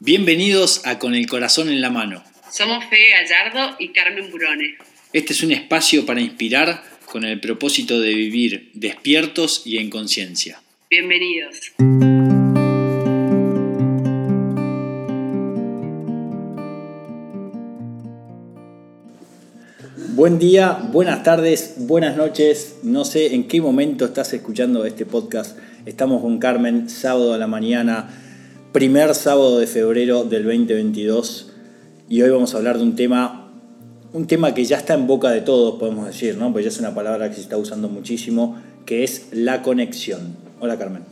[0.00, 2.22] Bienvenidos a Con el Corazón en la Mano.
[2.52, 4.76] Somos Fede Gallardo y Carmen Burone.
[5.12, 10.62] Este es un espacio para inspirar con el propósito de vivir despiertos y en conciencia.
[10.88, 11.72] Bienvenidos.
[20.14, 22.76] Buen día, buenas tardes, buenas noches.
[22.84, 25.58] No sé en qué momento estás escuchando este podcast.
[25.86, 28.27] Estamos con Carmen, sábado a la mañana,
[28.78, 31.48] primer sábado de febrero del 2022.
[32.08, 33.50] Y hoy vamos a hablar de un tema,
[34.12, 36.52] un tema que ya está en boca de todos, podemos decir, ¿no?
[36.52, 38.56] Pues ya es una palabra que se está usando muchísimo,
[38.86, 40.36] que es la conexión.
[40.60, 41.02] Hola Carmen.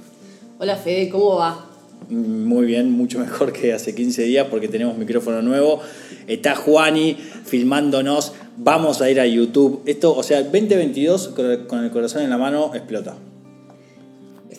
[0.60, 1.66] Hola Fede, ¿cómo va?
[2.08, 5.80] Muy bien, mucho mejor que hace 15 días porque tenemos micrófono nuevo.
[6.28, 8.34] Está Juani filmándonos.
[8.58, 9.83] Vamos a ir a YouTube.
[9.86, 11.34] Esto, o sea, 2022
[11.66, 13.16] con el corazón en la mano explota.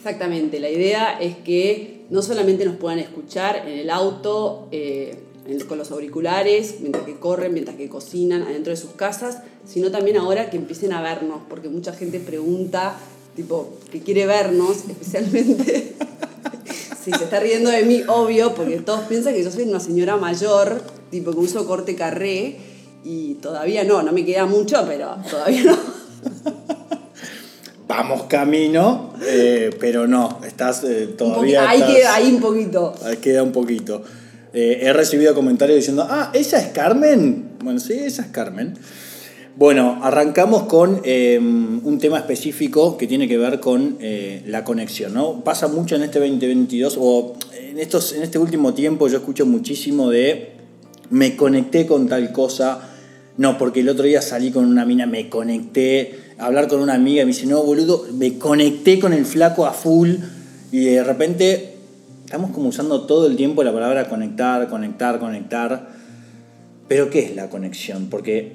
[0.08, 5.18] Exactamente, la idea es que no solamente nos puedan escuchar en el auto, eh,
[5.68, 10.16] con los auriculares, mientras que corren, mientras que cocinan adentro de sus casas, sino también
[10.16, 12.98] ahora que empiecen a vernos, porque mucha gente pregunta,
[13.36, 15.96] tipo, que quiere vernos, especialmente
[17.04, 20.16] si se está riendo de mí, obvio, porque todos piensan que yo soy una señora
[20.16, 22.56] mayor, tipo que uso corte carré,
[23.04, 25.78] y todavía no, no me queda mucho, pero todavía no.
[27.88, 31.70] Vamos camino, eh, pero no, estás eh, todavía.
[31.70, 32.94] Ahí queda, ahí un poquito.
[33.06, 34.04] Ahí queda un poquito.
[34.54, 37.52] Eh, he recibido comentarios diciendo, ah, ¿esa es Carmen?
[37.64, 38.74] Bueno, sí, esa es Carmen.
[39.56, 43.98] Bueno, arrancamos con un tema específico que tiene que ver con
[44.46, 45.44] la conexión, ¿no?
[45.44, 50.12] Pasa mucho en este 2022, o en, estos, en este último tiempo yo escucho muchísimo
[50.12, 50.52] de
[51.10, 52.97] me conecté con tal cosa,
[53.38, 56.96] no, porque el otro día salí con una mina, me conecté, a hablar con una
[56.96, 60.16] amiga me dice, no, boludo, me conecté con el flaco a full
[60.72, 61.76] y de repente
[62.26, 65.88] estamos como usando todo el tiempo la palabra conectar, conectar, conectar.
[66.88, 68.08] Pero ¿qué es la conexión?
[68.10, 68.54] Porque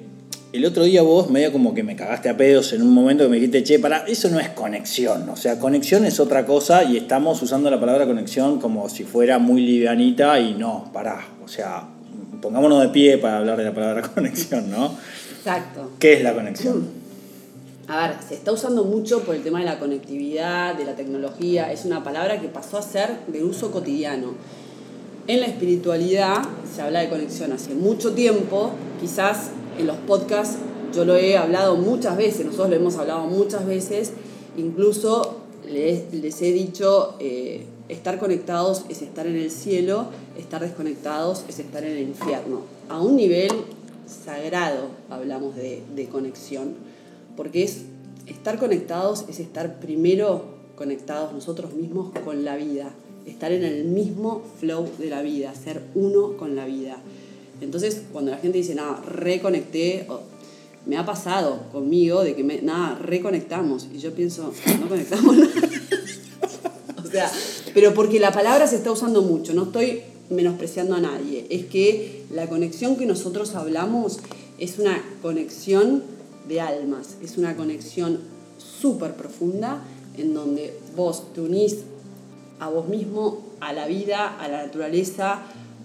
[0.51, 3.29] el otro día vos medio como que me cagaste a pedos en un momento que
[3.29, 5.29] me dijiste, che, para, eso no es conexión.
[5.29, 9.39] O sea, conexión es otra cosa y estamos usando la palabra conexión como si fuera
[9.39, 11.25] muy livianita y no, pará.
[11.43, 11.87] O sea,
[12.43, 14.95] pongámonos de pie para hablar de la palabra conexión, ¿no?
[15.37, 15.91] Exacto.
[15.97, 16.87] ¿Qué es la conexión?
[17.87, 21.71] A ver, se está usando mucho por el tema de la conectividad, de la tecnología,
[21.71, 24.35] es una palabra que pasó a ser de uso cotidiano.
[25.27, 26.43] En la espiritualidad
[26.73, 28.71] se habla de conexión hace mucho tiempo,
[29.01, 30.57] quizás en los podcasts
[30.93, 34.13] yo lo he hablado muchas veces, nosotros lo hemos hablado muchas veces,
[34.57, 35.39] incluso
[35.69, 41.83] les, he dicho, eh, estar conectados es estar en el cielo, estar desconectados es estar
[41.83, 42.61] en el infierno.
[42.89, 43.51] A un nivel
[44.07, 46.75] sagrado hablamos de, de conexión
[47.35, 47.83] porque es
[48.27, 52.93] estar conectados es estar primero conectados nosotros mismos con la vida,
[53.25, 56.97] estar en el mismo flow de la vida, ser uno con la vida.
[57.61, 60.07] Entonces, cuando la gente dice, nada, reconecté,
[60.85, 63.87] me ha pasado conmigo de que, me, nada, reconectamos.
[63.93, 65.51] Y yo pienso, no conectamos nada.
[67.73, 71.45] Pero porque la palabra se está usando mucho, no estoy menospreciando a nadie.
[71.49, 74.19] Es que la conexión que nosotros hablamos
[74.57, 76.03] es una conexión
[76.47, 77.17] de almas.
[77.21, 78.19] Es una conexión
[78.57, 79.83] súper profunda
[80.17, 81.79] en donde vos te unís
[82.59, 85.41] a vos mismo, a la vida, a la naturaleza,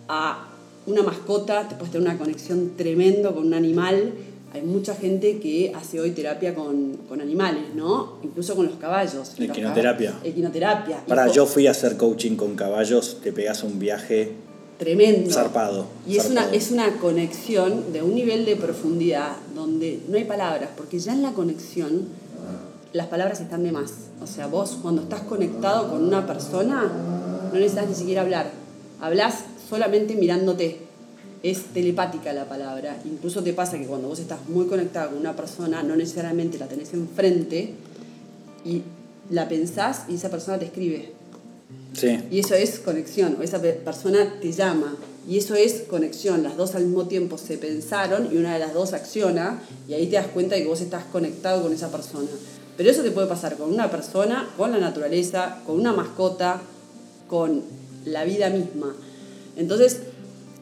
[0.09, 0.49] a
[0.87, 4.13] una mascota, te puedes tener una conexión tremendo con un animal.
[4.53, 8.19] Hay mucha gente que hace hoy terapia con, animales, ¿no?
[8.23, 9.35] Incluso con los caballos.
[9.39, 10.15] Equinoterapia.
[10.25, 11.05] Equinoterapia.
[11.07, 14.33] Para, yo fui a hacer coaching con caballos, te pegas un viaje
[14.79, 15.31] tremendo.
[15.31, 15.87] Zarpado.
[16.07, 20.71] Y Es, una, es una conexión de un nivel de profundidad donde no hay palabras,
[20.77, 22.07] porque ya en la conexión
[22.93, 23.93] las palabras están de más.
[24.23, 26.91] O sea, vos cuando estás conectado con una persona,
[27.53, 28.51] no necesitas ni siquiera hablar.
[29.01, 30.88] Hablas solamente mirándote.
[31.43, 33.01] Es telepática la palabra.
[33.05, 36.67] Incluso te pasa que cuando vos estás muy conectado con una persona, no necesariamente la
[36.67, 37.75] tenés enfrente
[38.65, 38.83] y
[39.31, 41.19] la pensás y esa persona te escribe
[42.31, 44.97] y eso es conexión, o esa persona te llama.
[45.29, 48.73] Y eso es conexión, las dos al mismo tiempo se pensaron y una de las
[48.73, 52.29] dos acciona y ahí te das cuenta de que vos estás conectado con esa persona.
[52.77, 56.63] Pero eso te puede pasar con una persona, con la naturaleza, con una mascota,
[57.29, 57.63] con
[58.07, 58.95] la vida misma.
[59.57, 60.01] Entonces,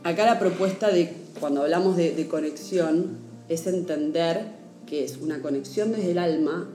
[0.06, 3.18] acá la propuesta de cuando hablamos de, conexión
[3.48, 4.44] es entender
[4.86, 6.68] que es una conexión desde el alma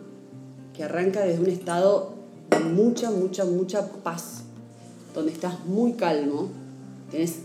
[0.75, 2.13] que arranca desde un estado
[2.49, 4.43] de mucha, mucha, mucha paz
[5.15, 6.49] donde estás muy calmo,
[7.09, 7.37] tenés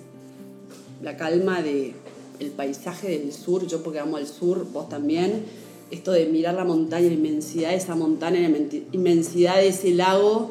[1.03, 1.95] la calma de
[2.41, 5.45] el paisaje del sur, yo porque amo al sur, vos también,
[5.91, 8.59] esto de mirar la montaña, la inmensidad de esa montaña, la
[8.93, 10.51] inmensidad de ese lago,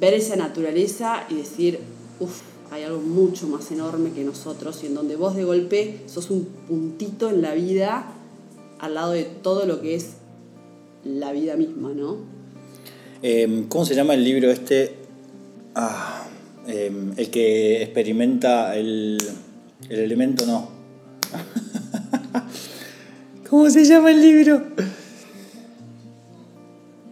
[0.00, 1.80] ver esa naturaleza y decir,
[2.20, 6.30] uff, hay algo mucho más enorme que nosotros y en donde vos de golpe sos
[6.30, 8.12] un puntito en la vida
[8.78, 10.14] al lado de todo lo que es
[11.04, 12.16] la vida misma, ¿no?
[13.22, 14.94] Em, ¿Cómo se llama el libro este?
[15.74, 16.26] Ah,
[16.66, 19.18] em, el que experimenta el,
[19.88, 20.68] el elemento, no.
[23.50, 24.62] ¿Cómo se llama el libro?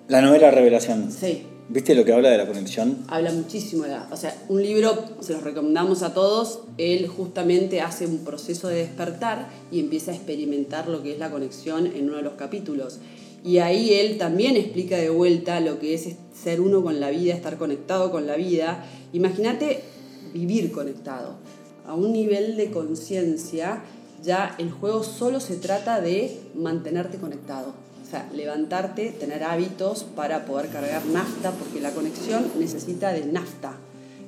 [0.08, 1.10] La novela Revelación.
[1.10, 1.46] Sí.
[1.68, 2.98] ¿Viste lo que habla de la conexión?
[3.08, 8.06] Habla muchísimo de O sea, un libro, se los recomendamos a todos, él justamente hace
[8.06, 12.18] un proceso de despertar y empieza a experimentar lo que es la conexión en uno
[12.18, 13.00] de los capítulos.
[13.44, 16.08] Y ahí él también explica de vuelta lo que es
[16.40, 18.84] ser uno con la vida, estar conectado con la vida.
[19.12, 19.82] Imagínate
[20.32, 21.34] vivir conectado.
[21.84, 23.82] A un nivel de conciencia,
[24.22, 27.85] ya el juego solo se trata de mantenerte conectado.
[28.06, 33.72] O sea, levantarte, tener hábitos para poder cargar nafta, porque la conexión necesita de nafta.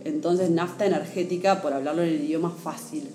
[0.05, 3.09] Entonces, nafta energética, por hablarlo en el idioma fácil.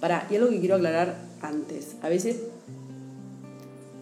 [0.00, 1.96] Para, y algo que quiero aclarar antes.
[2.02, 2.36] A veces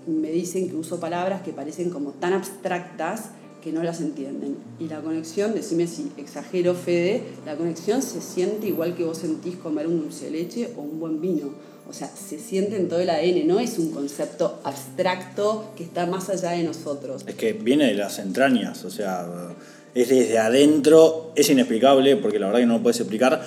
[0.07, 3.31] me dicen que uso palabras que parecen como tan abstractas
[3.63, 4.59] que no las entienden.
[4.79, 9.57] Y la conexión, decime si exagero, Fede, la conexión se siente igual que vos sentís
[9.57, 13.01] comer un dulce de leche o un buen vino o sea, se siente en todo
[13.01, 17.25] el ADN, no es un concepto abstracto que está más allá de nosotros.
[17.27, 19.55] Es que viene de las entrañas, o sea,
[19.95, 23.43] es desde adentro, es inexplicable, porque la verdad que no lo puedes explicar.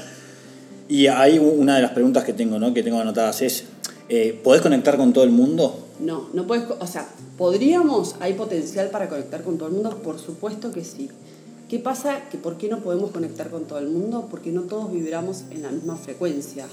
[0.88, 2.74] Y ahí una de las preguntas que tengo, ¿no?
[2.74, 3.66] que tengo anotadas es,
[4.08, 5.88] eh, ¿podés conectar con todo el mundo?
[6.00, 9.98] No, no puedes, o sea, ¿podríamos, hay potencial para conectar con todo el mundo?
[10.04, 11.10] Por supuesto que sí.
[11.70, 12.30] ¿Qué pasa?
[12.32, 14.28] Que ¿Por qué no podemos conectar con todo el mundo?
[14.32, 16.66] Porque no todos vibramos en la misma frecuencia.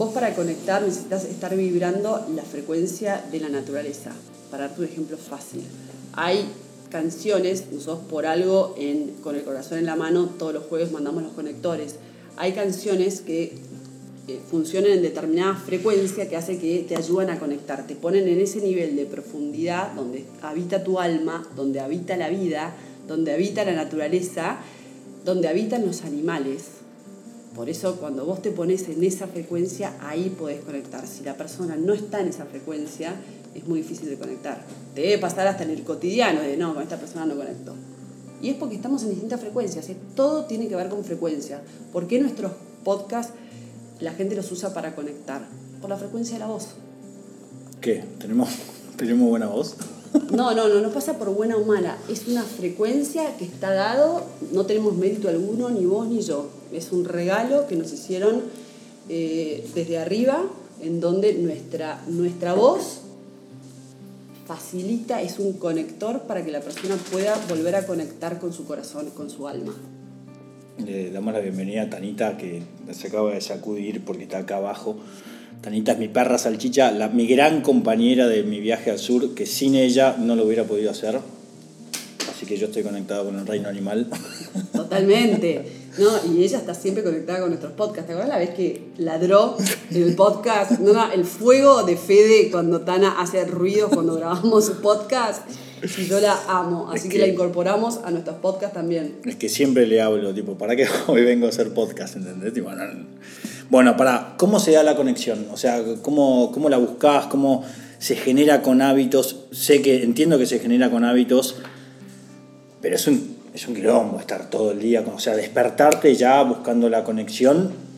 [0.00, 4.12] Vos para conectar necesitas estar vibrando la frecuencia de la naturaleza.
[4.50, 5.62] Para darte un ejemplo fácil.
[6.14, 6.46] Hay
[6.88, 11.22] canciones, nosotros por algo en, con el corazón en la mano todos los jueves mandamos
[11.22, 11.96] los conectores.
[12.38, 13.52] Hay canciones que
[14.26, 18.40] eh, funcionan en determinada frecuencia que hace que te ayudan a conectar, te ponen en
[18.40, 22.74] ese nivel de profundidad donde habita tu alma, donde habita la vida,
[23.06, 24.60] donde habita la naturaleza,
[25.26, 26.79] donde habitan los animales
[27.54, 31.06] por eso cuando vos te pones en esa frecuencia, ahí podés conectar.
[31.06, 33.14] Si la persona no está en esa frecuencia,
[33.54, 34.64] es muy difícil de conectar.
[34.94, 37.74] Te debe pasar hasta en el cotidiano de no, con esta persona no conecto.
[38.40, 39.88] Y es porque estamos en distintas frecuencias.
[39.88, 39.96] ¿eh?
[40.14, 41.60] Todo tiene que ver con frecuencia.
[41.92, 42.52] ¿Por qué nuestros
[42.84, 43.34] podcasts
[43.98, 45.42] la gente los usa para conectar?
[45.80, 46.68] Por la frecuencia de la voz.
[47.80, 48.04] ¿Qué?
[48.18, 48.48] ¿Tenemos,
[48.96, 49.76] ¿tenemos buena voz?
[50.32, 51.96] No, no, no, no pasa por buena o mala.
[52.08, 56.48] Es una frecuencia que está dado, no tenemos mérito alguno, ni vos ni yo.
[56.72, 58.42] Es un regalo que nos hicieron
[59.08, 60.44] eh, desde arriba,
[60.80, 63.00] en donde nuestra, nuestra voz
[64.46, 69.10] facilita, es un conector para que la persona pueda volver a conectar con su corazón,
[69.10, 69.74] con su alma.
[70.84, 74.96] Le damos la bienvenida a Tanita, que se acaba de sacudir porque está acá abajo.
[75.60, 79.44] Tanita es mi perra salchicha, la, mi gran compañera de mi viaje al sur, que
[79.44, 81.18] sin ella no lo hubiera podido hacer.
[82.30, 84.08] Así que yo estoy conectado con el reino animal.
[84.72, 85.62] Totalmente.
[85.98, 88.06] No, y ella está siempre conectada con nuestros podcasts.
[88.06, 89.58] ¿Te acuerdas la vez que ladró
[89.90, 90.78] en el podcast?
[90.80, 95.42] No, no, el fuego de Fede cuando Tana hace ruido cuando grabamos su podcast.
[95.98, 99.16] Y yo la amo, así que, la incorporamos a nuestros podcasts también.
[99.24, 102.16] Es que siempre le hablo, tipo, ¿para qué hoy vengo a hacer podcast?
[102.16, 102.54] ¿Entendés?
[103.70, 105.46] Bueno, para, ¿cómo se da la conexión?
[105.52, 107.26] O sea, ¿cómo, cómo la buscas?
[107.26, 107.64] ¿Cómo
[107.98, 109.44] se genera con hábitos?
[109.52, 111.56] Sé que entiendo que se genera con hábitos,
[112.82, 116.88] pero es un, es un quilombo estar todo el día, o sea, despertarte ya buscando
[116.88, 117.90] la conexión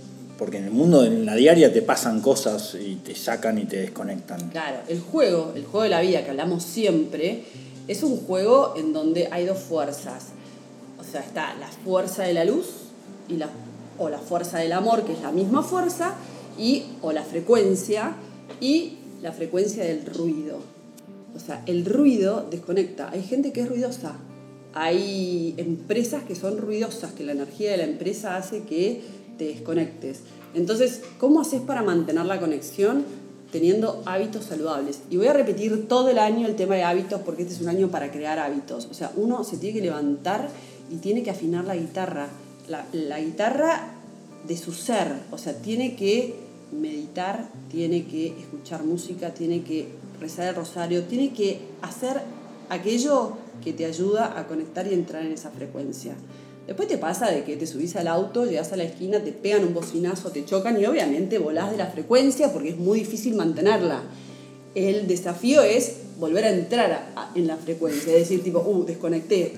[0.43, 3.77] porque en el mundo, en la diaria, te pasan cosas y te sacan y te
[3.77, 4.51] desconectan.
[4.51, 7.45] Claro, el juego, el juego de la vida que hablamos siempre,
[7.87, 10.31] es un juego en donde hay dos fuerzas.
[10.99, 12.67] O sea, está la fuerza de la luz
[13.29, 13.51] y la,
[14.03, 16.15] o la fuerza del amor, que es la misma fuerza,
[16.59, 18.15] y, o la frecuencia
[18.61, 20.59] y la frecuencia del ruido.
[21.35, 23.11] O sea, el ruido desconecta.
[23.11, 24.17] Hay gente que es ruidosa.
[24.75, 29.03] Hay empresas que son ruidosas, que la energía de la empresa hace que
[29.39, 30.21] te desconectes.
[30.55, 33.05] Entonces, ¿cómo haces para mantener la conexión?
[33.53, 35.03] teniendo hábitos saludables.
[35.11, 37.69] Y voy a repetir todo el año el tema de hábitos porque este es un
[37.69, 38.89] año para crear hábitos.
[38.91, 40.49] O sea, uno se tiene que levantar
[40.91, 42.29] y tiene que afinar la guitarra.
[42.69, 43.92] La, guitarra
[44.47, 45.09] de su ser.
[45.31, 46.35] O sea, tiene que
[46.73, 49.89] meditar, tiene que escuchar música, tiene que
[50.21, 52.21] rezar el rosario, tiene que hacer
[52.69, 56.15] aquello que te ayuda a conectar y entrar en esa frecuencia.
[56.67, 59.65] Después te pasa de que te subís al auto, llegas a la esquina, te pegan
[59.65, 64.03] un bocinazo, te chocan y obviamente volás de la frecuencia porque es muy difícil mantenerla.
[64.75, 69.55] El desafío es volver a entrar en la frecuencia, es decir, tipo, uh, desconecté.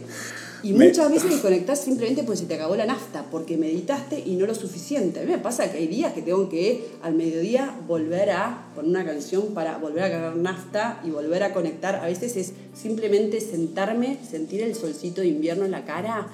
[0.64, 4.34] Y Me- muchas veces desconectás simplemente porque se te acabó la nafta, porque meditaste y
[4.36, 5.20] no lo suficiente.
[5.20, 8.90] A mí me pasa que hay días que tengo que al mediodía volver a poner
[8.90, 11.96] una canción para volver a cargar nafta y volver a conectar.
[11.96, 16.28] A veces es simplemente sentarme, sentir el solcito de invierno en la cara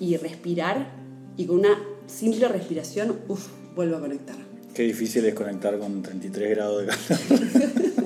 [0.00, 0.88] y respirar
[1.36, 3.46] y con una simple respiración, uff,
[3.76, 4.36] vuelvo a conectar.
[4.72, 7.94] Qué difícil es conectar con 33 grados de calor.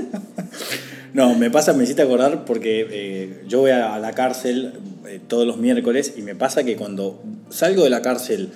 [1.15, 4.75] no, me pasa, me hiciste acordar porque eh, yo voy a, la cárcel
[5.07, 8.51] eh, todos los miércoles y me pasa que cuando salgo de la cárcel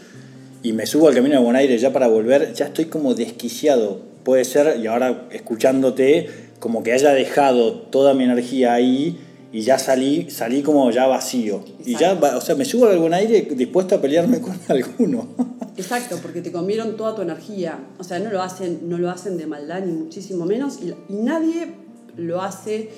[0.62, 4.00] y me subo al camino de Buen Aire ya para volver, ya estoy como desquiciado.
[4.22, 6.28] Puede ser, y ahora escuchándote,
[6.60, 9.18] como que haya dejado toda mi energía ahí
[9.52, 11.64] y ya salí, salí como ya vacío.
[11.84, 15.28] Y ya, o sea, me subo al Buen Aire dispuesto a pelearme con alguno.
[15.76, 17.78] Exacto, porque te comieron toda tu energía.
[17.98, 20.78] O sea, no lo hacen, no lo hacen de maldad, ni muchísimo menos.
[20.82, 21.82] Y, y nadie
[22.16, 22.90] lo hace,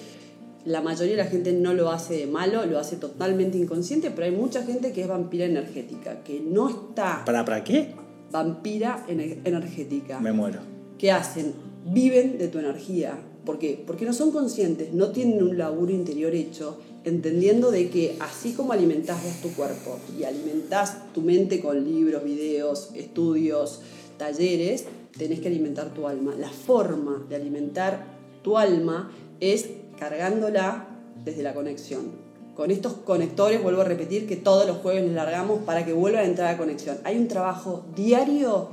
[0.64, 4.24] la mayoría de la gente no lo hace de malo, lo hace totalmente inconsciente, pero
[4.26, 7.94] hay mucha gente que es vampira energética, que no está ¿Para, para qué?
[8.32, 10.20] vampira ener- energética.
[10.20, 10.60] Me muero.
[10.98, 11.52] ¿Qué hacen?
[11.86, 13.18] Viven de tu energía.
[13.44, 13.82] ¿Por qué?
[13.86, 18.72] Porque no son conscientes, no tienen un laburo interior hecho, entendiendo de que así como
[18.72, 23.82] alimentás vos tu cuerpo y alimentás tu mente con libros, videos, estudios,
[24.16, 24.86] talleres,
[25.18, 26.34] tenés que alimentar tu alma.
[26.40, 28.13] La forma de alimentar
[28.44, 29.10] tu alma
[29.40, 29.66] es
[29.98, 30.86] cargándola
[31.24, 32.22] desde la conexión.
[32.54, 36.22] Con estos conectores, vuelvo a repetir que todos los jueves les largamos para que vuelvan
[36.24, 36.98] a entrar a conexión.
[37.02, 38.68] Hay un trabajo diario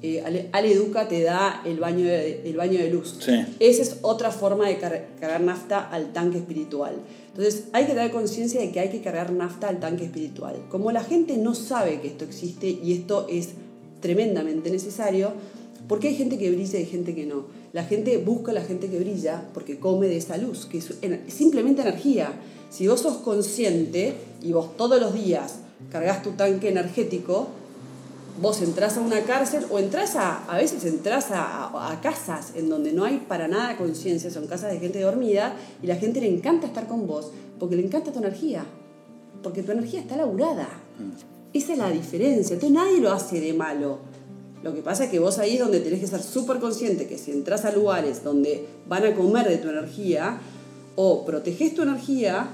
[0.00, 3.16] eh, Ale, Ale Educa te da el baño de, el baño de luz.
[3.18, 3.32] Sí.
[3.58, 6.94] Esa es otra forma de car- cargar nafta al tanque espiritual.
[7.30, 10.54] Entonces hay que tener conciencia de que hay que cargar nafta al tanque espiritual.
[10.70, 13.48] Como la gente no sabe que esto existe y esto es
[14.00, 15.32] tremendamente necesario,
[15.88, 17.46] porque hay gente que brilla y hay gente que no.
[17.72, 20.88] La gente busca a la gente que brilla porque come de esa luz, que es
[21.28, 22.32] simplemente energía.
[22.70, 25.56] Si vos sos consciente y vos todos los días
[25.90, 27.48] cargas tu tanque energético,
[28.40, 32.52] vos entrás a una cárcel o entras a, a veces entras a, a- a casas
[32.54, 36.20] en donde no hay para nada conciencia, son casas de gente dormida y la gente
[36.20, 38.64] le encanta estar con vos porque le encanta tu energía,
[39.42, 40.68] porque tu energía está laburada.
[41.52, 43.98] Esa es la diferencia, entonces nadie lo hace de malo.
[44.62, 47.18] Lo que pasa es que vos ahí es donde tenés que ser súper consciente que
[47.18, 50.40] si entras a lugares donde van a comer de tu energía,
[50.96, 52.48] o protegés tu energía,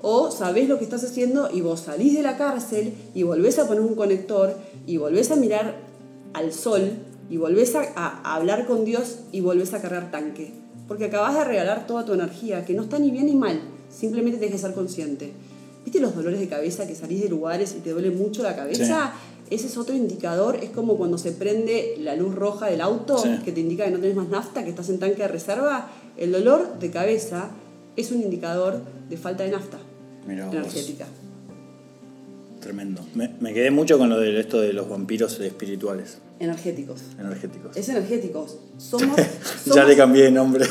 [0.00, 3.68] o sabés lo que estás haciendo y vos salís de la cárcel y volvés a
[3.68, 4.56] poner un conector
[4.86, 5.76] y volvés a mirar
[6.32, 6.92] al sol
[7.30, 10.54] y volvés a, a hablar con Dios y volvés a cargar tanque.
[10.88, 14.38] Porque acabas de regalar toda tu energía, que no está ni bien ni mal, simplemente
[14.38, 15.32] tenés que ser consciente.
[15.84, 19.12] ¿Viste los dolores de cabeza que salís de lugares y te duele mucho la cabeza?
[19.50, 23.28] Ese es otro indicador, es como cuando se prende la luz roja del auto Sí.
[23.44, 25.90] que te indica que no tenés más nafta, que estás en tanque de reserva.
[26.16, 27.50] El dolor de cabeza
[27.96, 29.78] es un indicador de falta de nafta
[30.26, 30.54] Mirá vos.
[30.54, 31.06] energética.
[32.60, 33.04] Tremendo.
[33.14, 37.00] Me, me quedé mucho con lo de esto de los vampiros espirituales, Energéticos.
[37.18, 37.76] energéticos.
[37.76, 38.56] Es energéticos.
[38.78, 39.16] Somos.
[39.16, 39.26] ya
[39.74, 40.64] somos- le cambié de nombre.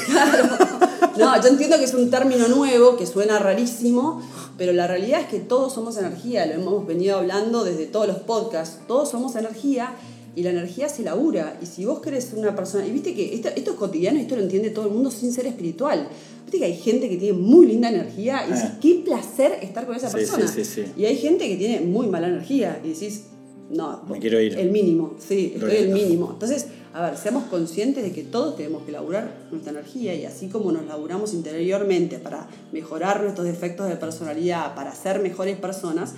[1.17, 4.21] No, yo entiendo que es un término nuevo, que suena rarísimo,
[4.57, 8.19] pero la realidad es que todos somos energía, lo hemos venido hablando desde todos los
[8.19, 9.93] podcasts, todos somos energía
[10.35, 11.59] y la energía se labura.
[11.61, 14.35] Y si vos querés ser una persona, y viste que esto, esto es cotidiano, esto
[14.35, 16.07] lo entiende todo el mundo sin ser espiritual.
[16.45, 18.77] Viste que hay gente que tiene muy linda energía y dices, Ah.
[18.81, 20.47] qué placer estar con esa Sí, persona.
[20.47, 20.91] sí, sí, sí.
[20.97, 23.23] Y hay gente que tiene muy mala energía y decís,
[23.69, 24.57] no, Me quiero ir.
[24.57, 26.29] el mínimo, sí, estoy el mínimo.
[26.33, 30.49] Entonces, a ver, seamos conscientes de que todos tenemos que laburar nuestra energía y así
[30.49, 36.13] como nos laburamos interiormente para mejorar nuestros defectos de personalidad, para ser mejores personas,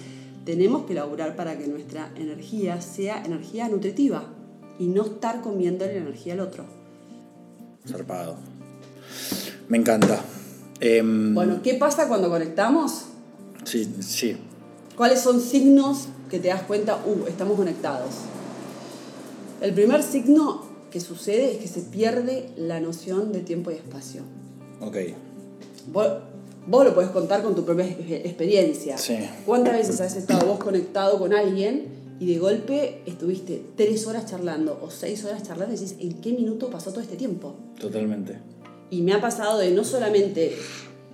[0.46, 4.26] tenemos que laburar para que nuestra energía sea energía nutritiva
[4.80, 6.66] y no estar comiéndole la energía al otro.
[7.88, 8.36] Zarpado.
[9.68, 10.22] Me encanta.
[10.80, 13.06] Em, Bueno, ¿qué pasa cuando conectamos?
[13.64, 14.38] Sí, sí.
[14.96, 18.12] ¿Cuáles son signos que te das cuenta, uh, estamos conectados?
[19.64, 24.22] El primer signo que sucede es que se pierde la noción de tiempo y espacio.
[24.82, 24.98] Ok.
[25.92, 26.08] Vos,
[26.68, 28.98] vos lo podés contar con tu propia ex- experiencia.
[28.98, 29.18] Sí.
[29.46, 31.86] ¿Cuántas veces has estado vos conectado con alguien
[32.20, 36.34] y de golpe estuviste tres horas charlando o seis horas charlando y decís, ¿en qué
[36.34, 37.56] minuto pasó todo este tiempo?
[37.80, 38.38] Totalmente.
[38.92, 40.56] Y me ha pasado de no solamente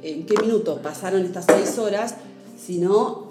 [0.04, 2.16] en qué minuto pasaron estas seis horas,
[2.62, 3.29] sino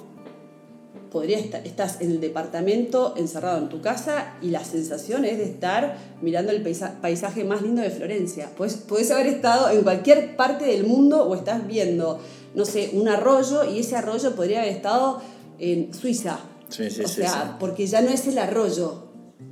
[1.11, 5.45] podría estar, estás en el departamento encerrado en tu casa y la sensación es de
[5.45, 8.51] estar mirando el paisa- paisaje más lindo de Florencia.
[8.57, 12.19] Puedes, puedes haber estado en cualquier parte del mundo o estás viendo,
[12.55, 15.21] no sé, un arroyo y ese arroyo podría haber estado
[15.59, 16.39] en Suiza.
[16.69, 19.05] Sí, sí, o sí, sea, porque ya no es el arroyo,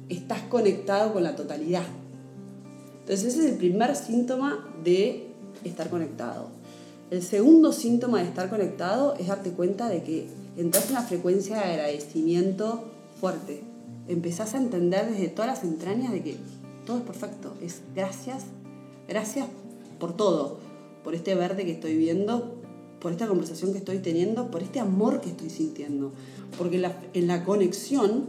[0.09, 1.85] estás conectado con la totalidad.
[3.01, 5.29] Entonces ese es el primer síntoma de
[5.65, 6.49] estar conectado.
[7.11, 11.57] El segundo síntoma de estar conectado es darte cuenta de que entras en una frecuencia
[11.57, 12.85] de agradecimiento
[13.21, 13.63] fuerte.
[14.09, 16.37] Empezás a entender desde todas las entrañas de que
[16.85, 17.55] todo es perfecto.
[17.61, 18.45] Es gracias,
[19.09, 19.47] gracias
[19.99, 20.59] por todo.
[21.05, 22.57] Por este verde que estoy viendo,
[23.01, 26.13] por esta conversación que estoy teniendo, por este amor que estoy sintiendo.
[26.59, 28.27] Porque la, en la conexión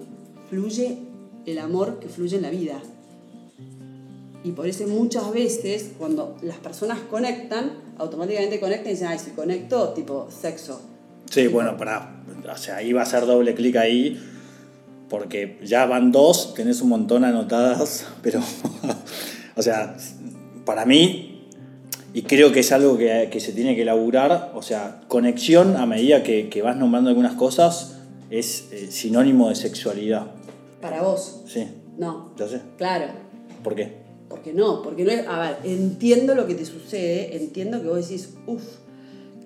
[0.49, 0.97] fluye
[1.45, 2.81] el amor que fluye en la vida.
[4.43, 9.31] Y por eso muchas veces cuando las personas conectan, automáticamente conectan y dicen, ay, si
[9.31, 10.79] conecto, tipo sexo.
[11.29, 12.16] Sí, bueno, para,
[12.51, 14.19] o sea, ahí va a ser doble clic ahí,
[15.09, 18.41] porque ya van dos, tenés un montón anotadas, pero,
[19.55, 19.95] o sea,
[20.65, 21.49] para mí,
[22.13, 25.85] y creo que es algo que, que se tiene que elaborar, o sea, conexión a
[25.85, 27.97] medida que, que vas nombrando algunas cosas
[28.29, 30.27] es eh, sinónimo de sexualidad.
[30.81, 31.41] Para vos.
[31.47, 31.67] Sí,
[31.97, 32.33] No.
[32.37, 32.61] ya sé.
[32.77, 33.05] Claro.
[33.63, 34.05] ¿Por qué?
[34.29, 35.25] Porque no, porque no es.
[35.27, 38.63] A ver, entiendo lo que te sucede, entiendo que vos decís, uff,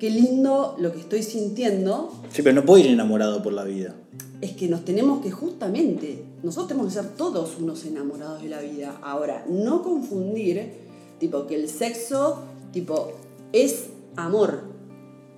[0.01, 2.11] qué lindo lo que estoy sintiendo.
[2.33, 3.93] Sí, pero no puedo ir enamorado por la vida.
[4.41, 8.61] Es que nos tenemos que justamente, nosotros tenemos que ser todos unos enamorados de la
[8.61, 8.97] vida.
[9.03, 10.73] Ahora, no confundir,
[11.19, 12.39] tipo, que el sexo,
[12.73, 13.11] tipo,
[13.53, 14.63] es amor.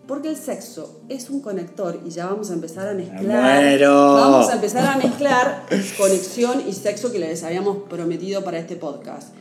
[0.08, 3.64] Porque el sexo es un conector y ya vamos a empezar a mezclar.
[3.64, 4.14] muero.
[4.14, 5.66] Vamos a empezar a mezclar
[5.98, 9.34] conexión y sexo que les habíamos prometido para este podcast.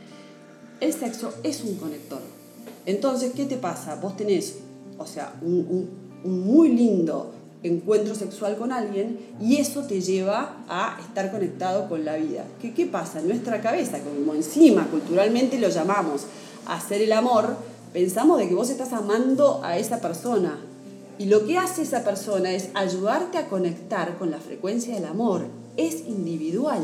[0.80, 2.18] El sexo es un conector.
[2.86, 3.94] Entonces, ¿qué te pasa?
[3.94, 4.56] Vos tenés,
[5.02, 5.88] o sea, un,
[6.24, 7.32] muy lindo
[7.62, 12.44] encuentro sexual con alguien y eso te lleva a estar conectado con la vida.
[12.60, 13.20] ¿Qué, qué pasa?
[13.20, 16.26] En nuestra cabeza, como encima culturalmente lo llamamos
[16.66, 17.56] hacer el amor,
[17.92, 20.58] pensamos de que vos estás amando a esa persona.
[21.18, 25.42] Y lo que hace esa persona es ayudarte a conectar con la frecuencia del amor.
[25.76, 26.82] Es individual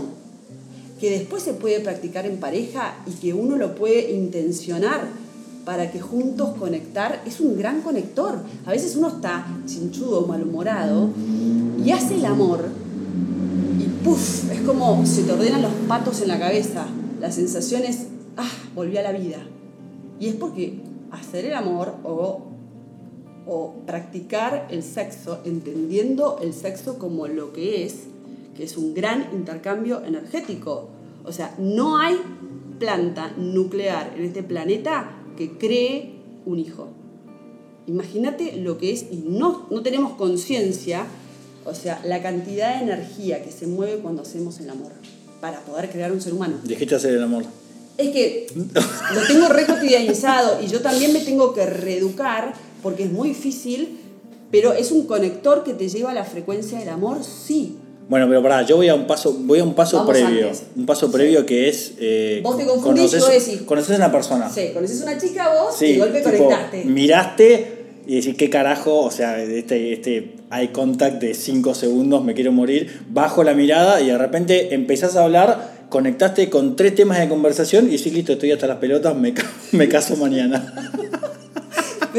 [1.01, 5.09] que después se puede practicar en pareja y que uno lo puede intencionar
[5.69, 8.39] para que juntos conectar, es un gran conector.
[8.65, 11.11] A veces uno está chinchudo, malhumorado
[11.85, 12.71] y hace el amor
[13.79, 16.87] y puff, es como se te ordenan los patos en la cabeza.
[17.21, 18.07] La sensación es,
[18.39, 19.47] ah, volví a la vida.
[20.19, 22.47] Y es porque hacer el amor o,
[23.47, 28.05] o practicar el sexo, entendiendo el sexo como lo que es,
[28.57, 30.89] que es un gran intercambio energético.
[31.27, 32.17] O sea, no hay
[32.79, 36.11] planta nuclear en este planeta que cree
[36.45, 36.89] un hijo.
[37.87, 41.07] Imagínate lo que es, y no, no tenemos conciencia,
[41.65, 44.91] o sea, la cantidad de energía que se mueve cuando hacemos el amor
[45.41, 46.57] para poder crear un ser humano.
[46.65, 47.45] Dijiste hacer el amor.
[47.97, 53.13] Es que lo tengo re cotidianizado y yo también me tengo que reeducar porque es
[53.13, 53.99] muy difícil,
[54.51, 57.77] pero es un conector que te lleva a la frecuencia del amor, sí.
[58.09, 60.47] Bueno, pero pará, yo voy a un paso, voy a un paso Vamos previo.
[60.47, 60.63] antes.
[60.77, 61.93] Un paso previo que es.
[61.99, 63.63] eh, Vos te confundís, conoces- yo decís.
[63.67, 64.49] Conoces a una persona.
[64.51, 66.85] Sí, conoces una chica vos Sí, y de golpe tipo, conectaste.
[66.87, 67.75] Miraste
[68.07, 69.01] y decís, ¿qué carajo?
[69.01, 73.03] O sea, este, este eye contact de 5 segundos, me quiero morir.
[73.11, 77.89] Bajo la mirada y de repente empezás a hablar, conectaste con tres temas de conversación
[77.89, 79.35] y decís, listo, estoy hasta las pelotas, me,
[79.73, 80.75] me caso mañana.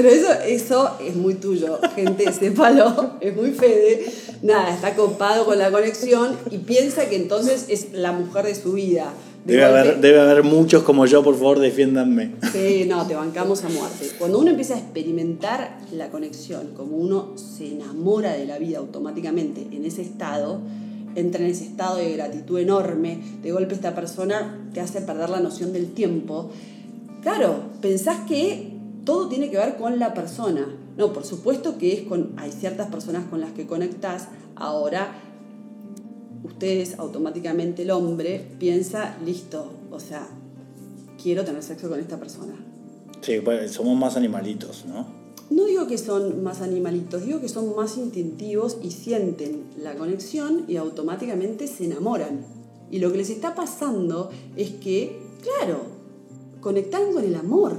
[0.02, 4.06] Pero eso, eso es muy tuyo, gente, sépalo, es muy fede.
[4.42, 8.72] Nada, está copado con la conexión y piensa que entonces es la mujer de su
[8.72, 9.12] vida.
[9.44, 12.32] De Debe haber, debe haber muchos como yo, por favor, defiéndanme.
[12.54, 14.10] Sí, no, te bancamos a muerte.
[14.18, 19.68] Cuando uno empieza a experimentar la conexión, como uno se enamora de la vida automáticamente
[19.70, 20.62] en ese estado,
[21.16, 25.42] entra en ese estado de gratitud enorme, de golpe esta persona te hace perder la
[25.42, 26.52] noción del tiempo.
[27.22, 30.68] Claro, pensás que todo tiene que ver con la persona.
[30.98, 32.34] No, por supuesto que es con.
[32.38, 34.28] Hay ciertas personas con las que conectás.
[34.56, 35.14] Ahora,
[36.44, 40.28] ustedes automáticamente el hombre piensa, listo, o sea,
[41.22, 42.54] quiero tener sexo con esta persona.
[43.22, 45.20] Sí, pues, somos más animalitos, ¿no?
[45.50, 50.66] No digo que son más animalitos, digo que son más instintivos y sienten la conexión
[50.68, 52.46] y automáticamente se enamoran.
[52.92, 55.82] Y lo que les está pasando es que, claro,
[56.62, 57.78] conectan con el amor.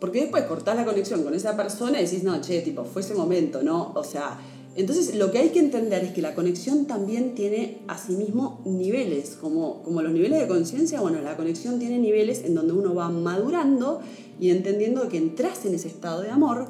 [0.00, 3.14] Porque después cortás la conexión con esa persona y decís, no, che, tipo, fue ese
[3.14, 3.92] momento, ¿no?
[3.94, 4.38] O sea,
[4.76, 9.82] entonces lo que hay que entender es que la conexión también tiene asimismo niveles, como,
[9.82, 14.00] como los niveles de conciencia, bueno, la conexión tiene niveles en donde uno va madurando
[14.38, 16.68] y entendiendo que entras en ese estado de amor,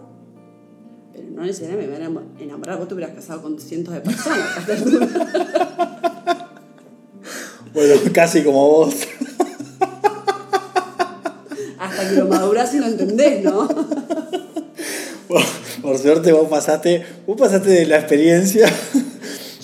[1.13, 4.49] pero no necesariamente me van a enamorar, vos te hubieras casado con cientos de personas.
[7.75, 8.95] Bueno, casi como vos.
[12.17, 13.69] Lo madurás y lo entendés, ¿no?
[15.83, 18.69] Por suerte vos pasaste, vos pasaste de la experiencia.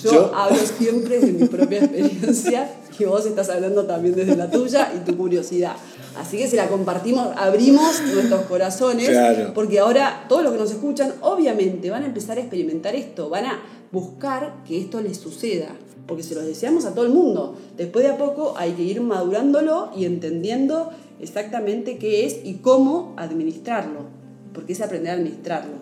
[0.03, 4.49] Yo, Yo- hablo siempre de mi propia experiencia y vos estás hablando también desde la
[4.49, 5.73] tuya y tu curiosidad.
[6.17, 9.51] Así que si la compartimos, abrimos nuestros corazones, Claro.
[9.53, 13.45] porque ahora todos los que nos escuchan, obviamente, van a empezar a experimentar esto, van
[13.47, 13.59] a
[13.91, 15.69] buscar que esto les suceda,
[16.07, 17.55] porque se los deseamos a todo el mundo.
[17.75, 23.13] Después de a poco hay que ir madurándolo y entendiendo exactamente qué es y cómo
[23.17, 24.05] administrarlo,
[24.53, 25.73] porque es aprender a administrarlo.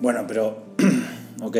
[0.00, 0.62] Bueno, pero.
[1.42, 1.56] ok.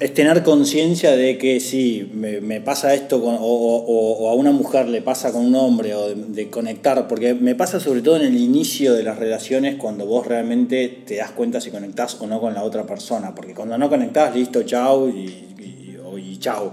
[0.00, 4.34] Es tener conciencia de que si me, me pasa esto con- o, o- o a
[4.34, 8.02] una mujer le pasa con un hombre o de, de conectar, porque me pasa sobre
[8.02, 12.20] todo en el inicio de las relaciones cuando vos realmente te das cuenta si conectás
[12.20, 15.26] o no con la otra persona, porque cuando no conectás, listo, chau y,
[15.60, 16.72] y, y chau.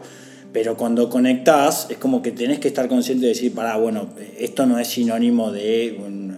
[0.54, 4.66] Pero cuando conectás es como que tenés que estar consciente de decir, pará, bueno, esto
[4.66, 6.36] no es sinónimo de un,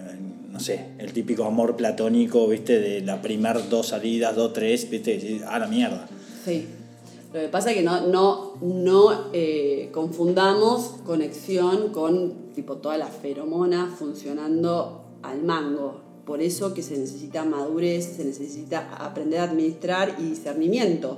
[0.51, 5.15] no sé, el típico amor platónico, viste, de la primer dos salidas, dos, tres, viste,
[5.15, 6.07] decir, ah, la mierda.
[6.45, 6.67] Sí.
[7.33, 13.09] Lo que pasa es que no, no, no eh, confundamos conexión con tipo todas las
[13.09, 16.01] feromonas funcionando al mango.
[16.25, 21.17] Por eso que se necesita madurez, se necesita aprender a administrar y discernimiento.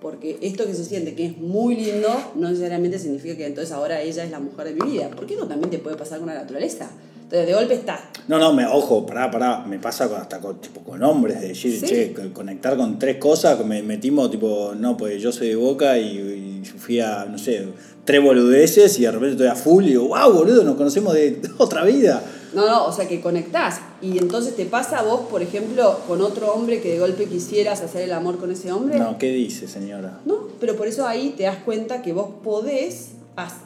[0.00, 4.00] Porque esto que se siente que es muy lindo, no necesariamente significa que entonces ahora
[4.02, 5.10] ella es la mujer de mi vida.
[5.16, 6.90] Porque eso también te puede pasar con la naturaleza.
[7.22, 10.60] Entonces de golpe estás No, no, me, ojo, pará, pará, me pasa con- hasta con,
[10.60, 11.86] tipo, con hombres, de decir, Sí.
[11.86, 15.56] che, co- conectar con tres cosas, que me metimos, tipo, no, pues yo soy de
[15.56, 17.66] Boca y, y fui a, no sé,
[18.04, 21.40] tres boludeces y de repente estoy a full y digo, wow, boludo, nos conocemos de
[21.58, 22.22] otra vida.
[22.54, 23.80] No, no, o sea que conectás.
[24.02, 27.80] Y entonces te pasa a vos, por ejemplo, con otro hombre que de golpe quisieras
[27.80, 28.98] hacer el amor con ese hombre.
[28.98, 30.20] No, ¿qué dice, señora?
[30.26, 33.12] No, pero por eso ahí te das cuenta que vos podés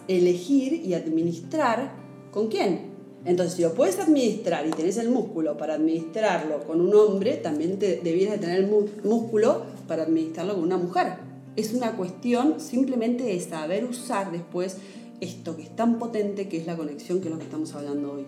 [0.09, 1.93] elegir y administrar
[2.31, 2.91] con quién.
[3.25, 7.79] Entonces, si lo puedes administrar y tenés el músculo para administrarlo con un hombre, también
[7.79, 8.71] te, debieras de tener el
[9.05, 11.15] músculo para administrarlo con una mujer.
[11.57, 14.79] Es una cuestión simplemente de saber usar después
[15.21, 18.13] esto que es tan potente que es la conexión que es lo que estamos hablando
[18.13, 18.27] hoy.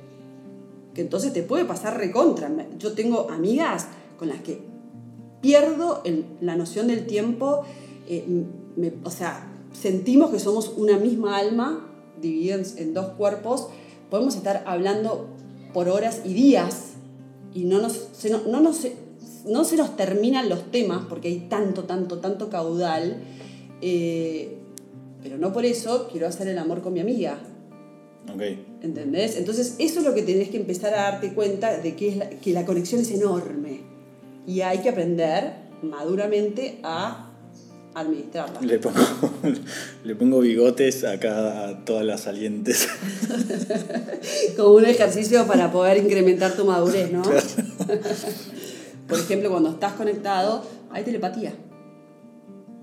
[0.95, 2.51] Que entonces te puede pasar recontra.
[2.79, 3.87] Yo tengo amigas
[4.19, 4.61] con las que
[5.41, 6.03] pierdo
[6.41, 7.63] la noción del tiempo,
[8.09, 8.25] eh,
[8.77, 11.89] me- o sea, sentimos que somos una misma alma
[12.21, 13.69] dividida en, en dos cuerpos,
[14.11, 15.27] podemos estar hablando
[15.73, 16.91] por horas y días
[17.55, 18.87] y no, nos, se, no, no nos,
[19.47, 23.23] no se nos terminan los temas porque hay tanto, tanto, tanto caudal,
[23.81, 24.59] eh,
[25.23, 27.41] pero no por eso quiero hacer el amor con mi amiga.
[28.33, 28.43] Ok.
[28.83, 29.37] ¿Entendés?
[29.37, 32.31] Entonces, eso es lo que tenés que empezar a darte cuenta de que, es la,
[32.31, 33.81] que la conexión es enorme.
[34.47, 37.33] Y hay que aprender maduramente a
[37.95, 38.61] administrarla.
[38.61, 38.99] Le pongo,
[40.05, 42.89] le pongo bigotes acá a todas las salientes.
[44.57, 47.23] Como un ejercicio para poder incrementar tu madurez, ¿no?
[49.09, 51.53] Por ejemplo, cuando estás conectado, hay telepatía.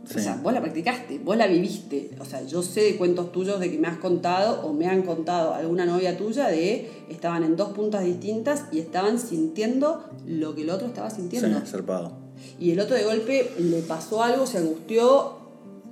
[0.10, 0.18] Sí.
[0.18, 2.10] O sea, vos la practicaste, vos la viviste.
[2.20, 5.04] O sea, yo sé de cuentos tuyos de que me has contado o me han
[5.04, 10.64] contado alguna novia tuya de estaban en dos puntas distintas y estaban sintiendo lo que
[10.64, 11.62] el otro estaba Sí, sintiendo.
[11.66, 12.14] zarpado.
[12.60, 15.38] Y el otro de golpe le pasó algo, se angustió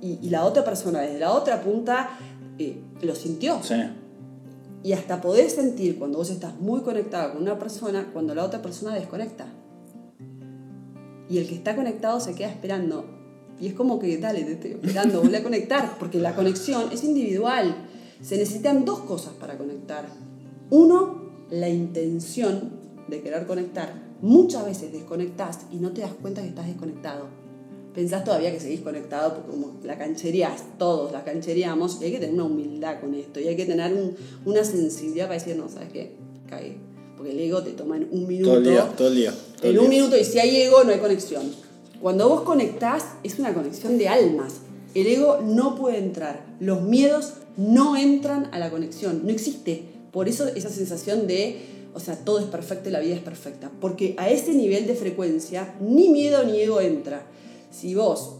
[0.00, 2.10] y, y la otra persona desde la otra punta
[2.58, 3.60] eh, lo sintió.
[3.62, 3.74] Sí.
[4.82, 8.62] Y hasta poder sentir cuando vos estás muy conectado con una persona, cuando la otra
[8.62, 9.46] persona desconecta.
[11.28, 13.17] Y el que está conectado se queda esperando.
[13.60, 17.02] Y es como que, dale, te estoy esperando, volví a conectar, porque la conexión es
[17.04, 17.74] individual.
[18.22, 20.06] Se necesitan dos cosas para conectar.
[20.70, 22.70] Uno, la intención
[23.08, 23.94] de querer conectar.
[24.20, 27.26] Muchas veces desconectás y no te das cuenta que estás desconectado.
[27.94, 32.18] Pensás todavía que seguís conectado porque como la cancherías, todos la canchereamos y hay que
[32.18, 35.68] tener una humildad con esto y hay que tener un- una sensibilidad para decir, no,
[35.68, 36.12] ¿sabes qué?
[36.48, 36.76] Cagué.
[37.16, 38.50] Porque el ego te toma en un minuto.
[38.50, 39.34] Todo el día, todo el día.
[39.60, 39.98] todo En un día.
[40.00, 41.42] minuto y si hay ego no hay conexión.
[42.00, 44.60] Cuando vos conectás es una conexión de almas.
[44.94, 46.44] El ego no puede entrar.
[46.60, 49.22] Los miedos no entran a la conexión.
[49.24, 49.84] No existe.
[50.12, 51.60] Por eso esa sensación de,
[51.94, 53.70] o sea, todo es perfecto y la vida es perfecta.
[53.80, 57.22] Porque a ese nivel de frecuencia ni miedo ni ego entra.
[57.70, 58.36] Si vos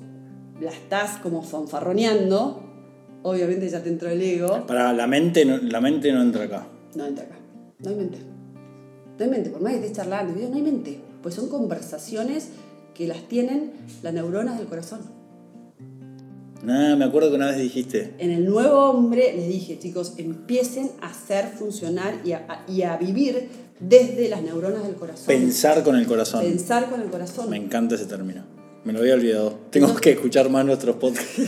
[0.61, 2.63] la estás como fanfarroneando,
[3.23, 4.67] obviamente ya te entró el ego.
[4.67, 6.69] Para la mente, no, la mente no entra acá.
[6.95, 7.37] No entra acá.
[7.81, 8.19] No hay mente.
[9.19, 9.51] No hay mente.
[9.51, 11.01] Por más que estés charlando, no hay mente.
[11.23, 12.51] Pues son conversaciones
[12.99, 13.71] que las tienen
[14.03, 14.99] las neuronas del corazón.
[16.65, 18.13] Nada, me acuerdo que una vez dijiste.
[18.19, 22.97] En el nuevo hombre les dije, chicos, empiecen a hacer funcionar y a, y a
[22.97, 25.27] vivir desde las neuronas del corazón.
[25.29, 26.41] Pensar con el corazón.
[26.43, 27.49] Pensar con el corazón.
[27.49, 28.43] Me encanta ese término.
[28.83, 29.57] Me lo había olvidado.
[29.71, 31.39] Tengo que escuchar más nuestros podcasts.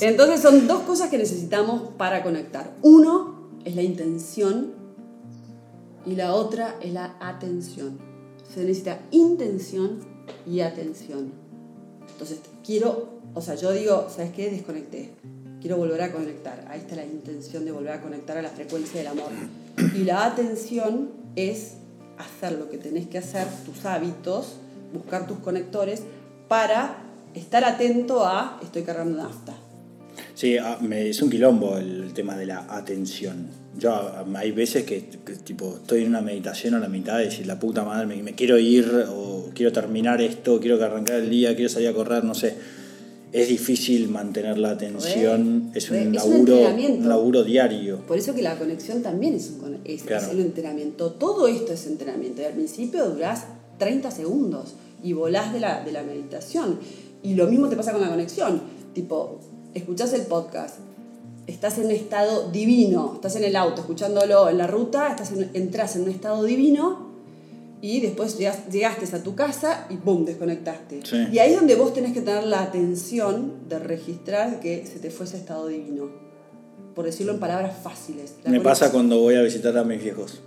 [0.02, 2.74] Entonces son dos cosas que necesitamos para conectar.
[2.82, 4.72] Uno es la intención
[6.04, 8.00] y la otra es la atención.
[8.52, 10.11] Se necesita intención
[10.46, 11.32] y atención.
[12.10, 14.50] Entonces quiero O sea, yo digo, ¿sabes qué?
[14.50, 15.10] Desconecté.
[15.60, 16.66] Quiero volver a conectar.
[16.68, 19.30] Ahí está la intención de volver a conectar a la frecuencia del amor.
[19.94, 21.74] Y la atención es
[22.18, 24.56] hacer lo que tenés que hacer, tus hábitos,
[24.92, 26.02] buscar tus conectores
[26.48, 26.98] para
[27.34, 29.54] estar atento a estoy cargando nafta.
[30.34, 33.48] Sí, ah, es un quilombo el tema de la atención.
[33.78, 37.24] Yo ah, hay veces que, que, tipo estoy en una meditación a la mitad y
[37.24, 41.16] decir la puta madre, me, me quiero ir o quiero terminar esto, quiero que arrancar
[41.16, 42.54] el día, quiero salir a correr, no sé.
[43.32, 46.98] Es difícil mantener la atención, Re, es un es un laburo, entrenamiento.
[47.02, 47.98] un laburo diario.
[48.06, 50.26] Por eso que la conexión también es un, es, Claro.
[50.26, 51.12] es un entrenamiento.
[51.12, 52.42] Todo esto es entrenamiento.
[52.42, 53.46] Y al principio durás
[53.78, 56.78] 30 segundos y volás de la, de la meditación.
[57.22, 58.60] Y lo mismo te pasa con la conexión.
[58.92, 59.40] Tipo,
[59.72, 60.76] escuchás el podcast,
[61.46, 65.48] estás en un estado divino, estás en el auto escuchándolo en la ruta, estás en-
[65.54, 67.11] entras en un estado divino
[67.82, 70.24] y después llegas- llegaste a tu casa y ¡pum!
[70.24, 71.00] desconectaste.
[71.04, 71.16] Sí.
[71.32, 75.10] Y ahí es donde vos tenés que tener la atención de registrar que se te
[75.10, 76.08] fue ese estado divino.
[76.94, 78.34] Por decirlo en palabras fáciles.
[78.44, 80.40] La Me pasa conexión- cuando voy a visitar a mis viejos.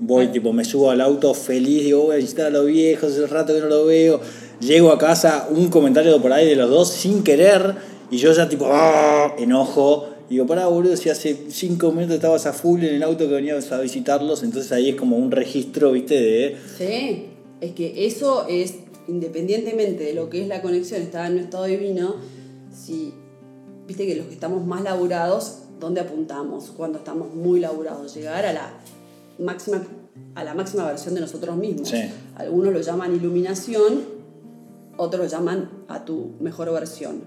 [0.00, 3.26] Voy, tipo, me subo al auto feliz, digo, voy a visitar a los viejos, hace
[3.28, 4.20] rato que no lo veo.
[4.60, 7.76] Llego a casa, un comentario por ahí de los dos sin querer,
[8.10, 9.34] y yo ya, tipo, ¡ah!
[9.38, 10.08] enojo.
[10.34, 13.70] Digo, pará, boludo, si hace cinco minutos estabas a full en el auto que venías
[13.70, 16.56] a visitarlos, entonces ahí es como un registro, viste, de.
[16.76, 17.26] Sí,
[17.60, 18.74] es que eso es,
[19.06, 22.16] independientemente de lo que es la conexión, estar en un estado divino,
[22.74, 23.14] si,
[23.86, 26.72] viste que los que estamos más laburados, ¿dónde apuntamos?
[26.76, 28.74] Cuando estamos muy laburados, llegar a la
[29.38, 29.86] máxima,
[30.34, 31.90] a la máxima versión de nosotros mismos.
[31.90, 32.10] Sí.
[32.34, 34.02] Algunos lo llaman iluminación,
[34.96, 37.22] otros lo llaman a tu mejor versión.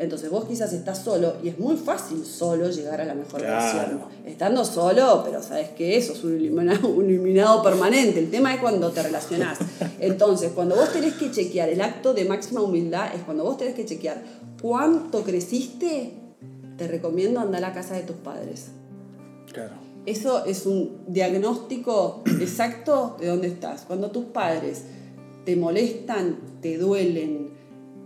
[0.00, 3.78] Entonces vos quizás estás solo y es muy fácil solo llegar a la mejor Claro.
[3.78, 4.00] versión.
[4.24, 5.98] Estando solo, pero ¿sabes qué?
[5.98, 8.18] Eso es un iluminado, un iluminado permanente.
[8.18, 9.58] El tema es cuando te relacionás.
[10.00, 13.74] Entonces, cuando vos tenés que chequear el acto de máxima humildad, es cuando vos tenés
[13.74, 14.22] que chequear
[14.62, 16.14] cuánto creciste,
[16.78, 18.68] te recomiendo andar a la casa de tus padres.
[19.52, 19.74] Claro.
[20.06, 23.82] Eso es un diagnóstico exacto de dónde estás.
[23.82, 24.84] Cuando tus padres
[25.44, 27.50] te molestan, te duelen,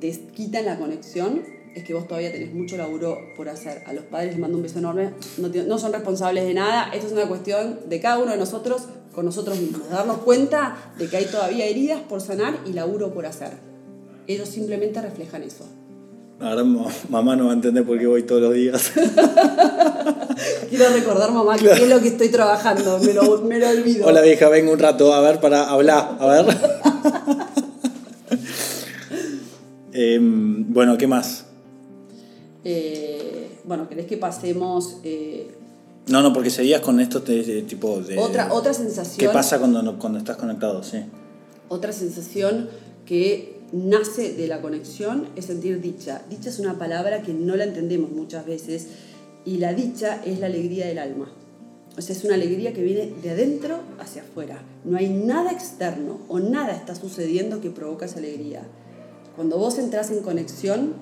[0.01, 3.83] te quitan la conexión, es que vos todavía tenés mucho laburo por hacer.
[3.87, 5.11] A los padres les mando un beso enorme.
[5.39, 6.91] No, te- no son responsables de nada.
[6.95, 8.83] Esto es una cuestión de cada uno de nosotros
[9.15, 9.89] con nosotros mismos.
[9.91, 13.53] Darnos cuenta de que hay todavía heridas por sanar y laburo por hacer.
[14.27, 15.67] Ellos simplemente reflejan eso.
[16.41, 18.93] Ahora ma- mamá no va a entender por qué voy todos los días.
[20.69, 22.99] Quiero recordar, mamá, que es lo que estoy trabajando.
[23.01, 24.07] Me lo, me lo olvido.
[24.07, 26.47] Hola vieja, vengo un rato, a ver, para hablar, a ver.
[29.97, 31.45] Em, bueno, ¿qué más?
[32.65, 35.55] Eh, bueno, ¿querés que pasemos eh,
[36.09, 38.19] No, no, porque seguías con esto de, de tipo de...
[38.19, 39.19] otra, otra sensación?
[39.19, 40.83] ¿Qué pasa cuando, cuando estás conectado?
[40.83, 40.99] Sí.
[41.69, 42.69] Otra sensación
[43.07, 46.23] que nace de la conexión es sentir dicha.
[46.31, 48.89] Dicha es una palabra que no la entendemos muchas veces
[49.45, 51.31] y la dicha es la alegría del alma.
[51.97, 54.63] O sea, es una alegría que viene de adentro hacia afuera.
[54.85, 58.63] No hay nada externo o nada está sucediendo que provoca esa alegría.
[59.37, 60.95] Cuando vos entras en conexión,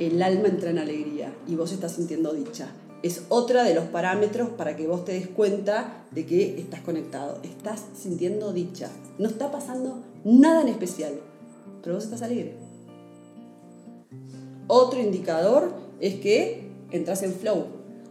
[0.00, 2.68] el alma entra en alegría y vos estás sintiendo dicha.
[3.02, 7.38] Es otra de los parámetros para que vos te des cuenta de que estás conectado.
[7.42, 8.90] Estás sintiendo dicha.
[9.18, 11.20] No está pasando nada en especial,
[11.82, 12.54] pero vos estás alegre.
[14.66, 17.66] Otro indicador es que entras en flow.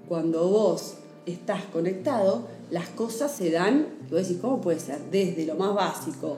[0.08, 5.00] Cuando vos estás conectado, las cosas se dan, y vos decís, ¿cómo puede ser?
[5.12, 6.38] Desde lo más básico,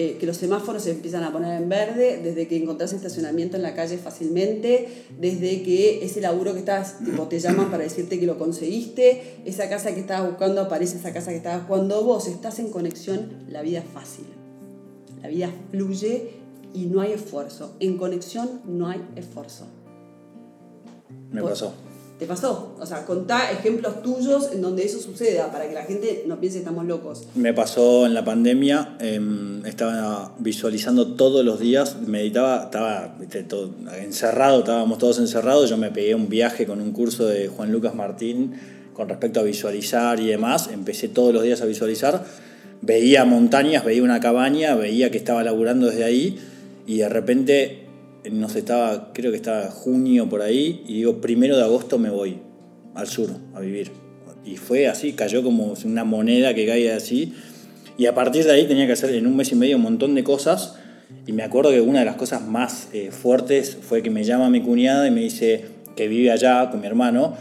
[0.00, 3.64] eh, que los semáforos se empiezan a poner en verde, desde que encontrás estacionamiento en
[3.64, 4.86] la calle fácilmente,
[5.18, 9.68] desde que ese laburo que estás, tipo, te llaman para decirte que lo conseguiste, esa
[9.68, 11.66] casa que estabas buscando aparece esa casa que estabas.
[11.66, 14.26] Cuando vos estás en conexión, la vida es fácil.
[15.20, 16.30] La vida fluye
[16.72, 17.74] y no hay esfuerzo.
[17.80, 19.66] En conexión no hay esfuerzo.
[21.32, 21.74] Me pasó.
[22.18, 22.74] ¿Te pasó?
[22.80, 26.58] O sea, contá ejemplos tuyos en donde eso suceda para que la gente no piense
[26.58, 27.28] que estamos locos.
[27.36, 33.14] Me pasó en la pandemia, em, estaba visualizando todos los días, meditaba, estaba
[33.46, 37.70] todo, encerrado, estábamos todos encerrados, yo me pegué un viaje con un curso de Juan
[37.70, 38.54] Lucas Martín
[38.94, 42.24] con respecto a visualizar y demás, empecé todos los días a visualizar,
[42.82, 46.36] veía montañas, veía una cabaña, veía que estaba laburando desde ahí
[46.84, 47.87] y de repente,
[48.30, 52.10] no sé, estaba, creo que estaba junio por ahí y digo, primero de agosto me
[52.10, 52.38] voy
[52.94, 53.90] al sur a vivir.
[54.44, 57.34] Y fue así, cayó como una moneda que caía así.
[57.98, 60.14] Y a partir de ahí tenía que hacer en un mes y medio un montón
[60.14, 60.76] de cosas.
[61.26, 64.48] Y me acuerdo que una de las cosas más eh, fuertes fue que me llama
[64.50, 65.64] mi cuñada y me dice,
[65.96, 67.34] que vive allá con mi hermano,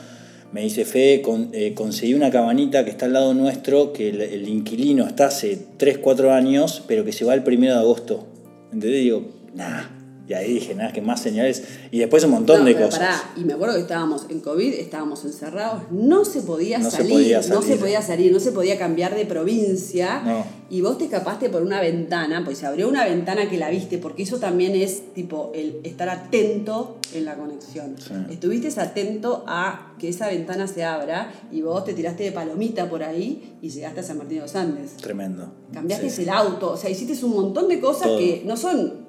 [0.51, 4.21] me dice, Fe, con- eh, conseguí una cabanita que está al lado nuestro, que el,
[4.21, 8.25] el inquilino está hace 3, 4 años, pero que se va el primero de agosto.
[8.73, 9.01] ¿Entendés?
[9.01, 9.83] Y digo, nah,
[10.27, 11.63] Y ahí dije, nada, que más señales.
[11.89, 12.99] Y después un montón No, de cosas.
[12.99, 16.97] pará, y me acuerdo que estábamos en COVID, estábamos encerrados, no se podía, No se
[16.97, 20.21] salir, no se podía salir, no se podía cambiar de provincia.
[20.25, 20.43] No.
[20.69, 23.99] Y vos te escapaste por una ventana, pues se abrió una ventana que la viste,
[23.99, 27.95] porque eso también es tipo el estar atento en la conexión.
[27.97, 28.13] Sí.
[28.29, 33.01] Estuviste atento a que esa ventana se abra y vos te tiraste de palomita por
[33.01, 34.97] ahí y llegaste a San Martín de los Andes.
[34.97, 35.53] Tremendo.
[35.73, 36.21] Cambiaste Sí, sí.
[36.23, 38.17] el auto, o sea, hiciste un montón de cosas Todo.
[38.19, 39.06] que no son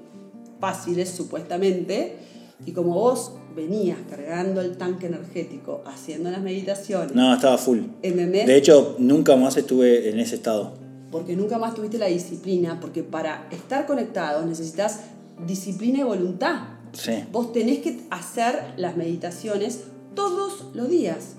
[0.61, 2.17] fáciles supuestamente.
[2.67, 7.81] Y como vos venías cargando el tanque energético, haciendo las meditaciones, No, estaba full.
[8.03, 10.73] De hecho, nunca más estuve en ese estado.
[11.11, 15.01] porque nunca más tuviste la disciplina, porque para estar conectados necesitas
[15.47, 16.61] disciplina y voluntad.
[16.93, 17.13] Sí.
[17.33, 21.37] Vos tenés que hacer las meditaciones todos los días.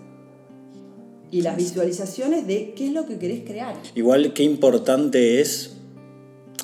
[1.31, 3.75] Y las visualizaciones de qué es lo que querés crear.
[3.93, 5.75] Igual qué importante es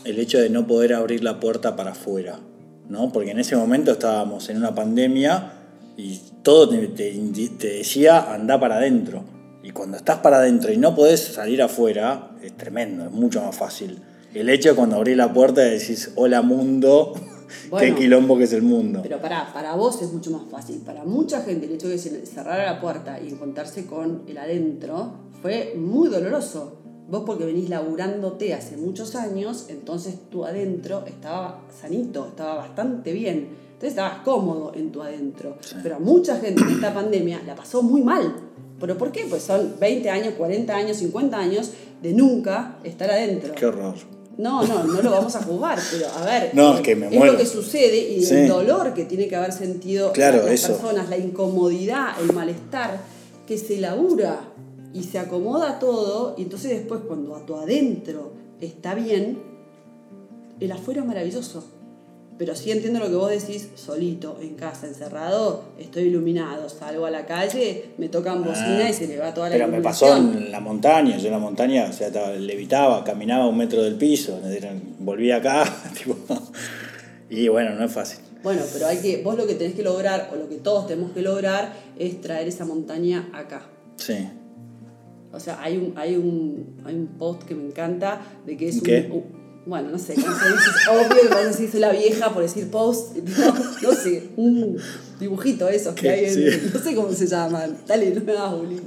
[0.06, 2.40] el hecho de no poder abrir la puerta para afuera,
[2.90, 3.12] ¿no?
[3.12, 5.54] Porque en ese momento estábamos en una pandemia
[5.98, 7.14] y todo te, te
[7.58, 9.24] te decía anda para adentro.
[9.64, 13.56] Y cuando estás para adentro y no podés salir afuera, es tremendo, es mucho más
[13.56, 14.00] fácil.
[14.34, 17.14] El hecho de cuando abrís la puerta y decís, hola mundo,
[17.70, 17.96] Bueno.
[17.96, 19.02] qué quilombo que es el mundo.
[19.04, 20.82] Pero para, para vos es mucho más fácil.
[20.86, 25.74] Para mucha gente el hecho de cerrara la puerta y encontrarse con el adentro fue
[25.78, 26.82] muy doloroso.
[27.10, 33.50] Vos porque venís laburándote hace muchos años, entonces tu adentro estaba sanito, estaba bastante bien.
[33.74, 35.58] Entonces estabas cómodo en tu adentro.
[35.62, 35.76] Sí.
[35.84, 38.34] Pero a mucha gente en esta pandemia la pasó muy mal.
[38.80, 39.26] ¿Pero por qué?
[39.30, 43.54] Pues son 20 años, 40 años, 50 años de nunca estar adentro.
[43.54, 43.96] Qué horror.
[44.38, 47.14] No, no, no lo vamos a juzgar, pero a ver, No, es que me es
[47.14, 47.34] muero.
[47.34, 48.36] lo que sucede y Sí.
[48.36, 50.74] el dolor que tiene que haber sentido Claro, las eso.
[50.74, 53.00] personas, la incomodidad, el malestar,
[53.48, 54.42] que se labura
[54.96, 58.32] y se acomoda todo, y entonces después cuando a tu adentro
[58.62, 59.38] está bien,
[60.60, 61.64] el afuera es maravilloso.
[62.38, 67.12] Pero sí entiendo lo que vos decís, solito, en casa, encerrado, estoy iluminado, salgo a
[67.12, 70.18] la calle, me tocan bocina Ah, y se le va toda la Pero me pasó
[70.18, 73.96] en la montaña, yo en la montaña, o sea, estaba- levitaba, caminaba un metro del
[73.96, 74.38] piso,
[75.00, 75.64] volví acá,
[75.98, 76.18] tipo,
[77.30, 78.20] y bueno, no es fácil.
[78.44, 81.12] Bueno, pero hay que, vos lo que tenés que lograr, o lo que todos tenemos
[81.12, 83.66] que lograr, es traer esa montaña acá.
[83.96, 84.28] Sí.
[85.36, 88.82] O sea, hay un, hay un, hay un post que me encanta de que es
[88.82, 89.10] ¿Qué?
[89.12, 92.44] un- bueno, no sé, cómo se dice, es obvio que decir soy la vieja por
[92.44, 94.78] decir post, no, no sé, un
[95.20, 96.70] dibujito esos que hay en, Sí.
[96.72, 98.82] no sé cómo se llaman, dale, no me hagas bullying.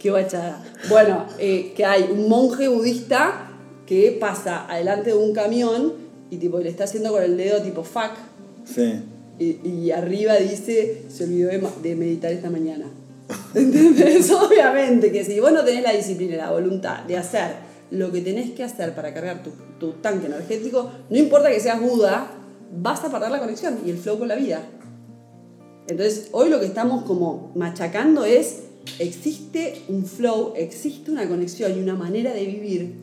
[0.00, 0.64] Qué guachada.
[0.88, 3.50] Bueno, eh, que hay un monje budista
[3.86, 5.92] que pasa adelante de un camión
[6.30, 8.12] y tipo le está haciendo con el dedo tipo fuck
[8.64, 8.94] Sí.
[9.38, 12.86] y, y arriba dice, se olvidó de, de meditar esta mañana.
[13.54, 14.30] ¿Entendés?
[14.30, 17.54] Obviamente que si vos no tenés la disciplina y la voluntad de hacer
[17.90, 21.80] lo que tenés que hacer para cargar tu, tu tanque energético, no importa que seas
[21.80, 22.26] Buda,
[22.74, 24.62] vas a perder la conexión y el flow con la vida.
[25.88, 28.62] Entonces, hoy lo que estamos como machacando es,
[28.98, 32.94] existe un flow, existe una conexión y una manera de vivir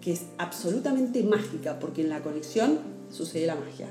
[0.00, 3.86] que es absolutamente mágica, porque en la conexión sucede la magia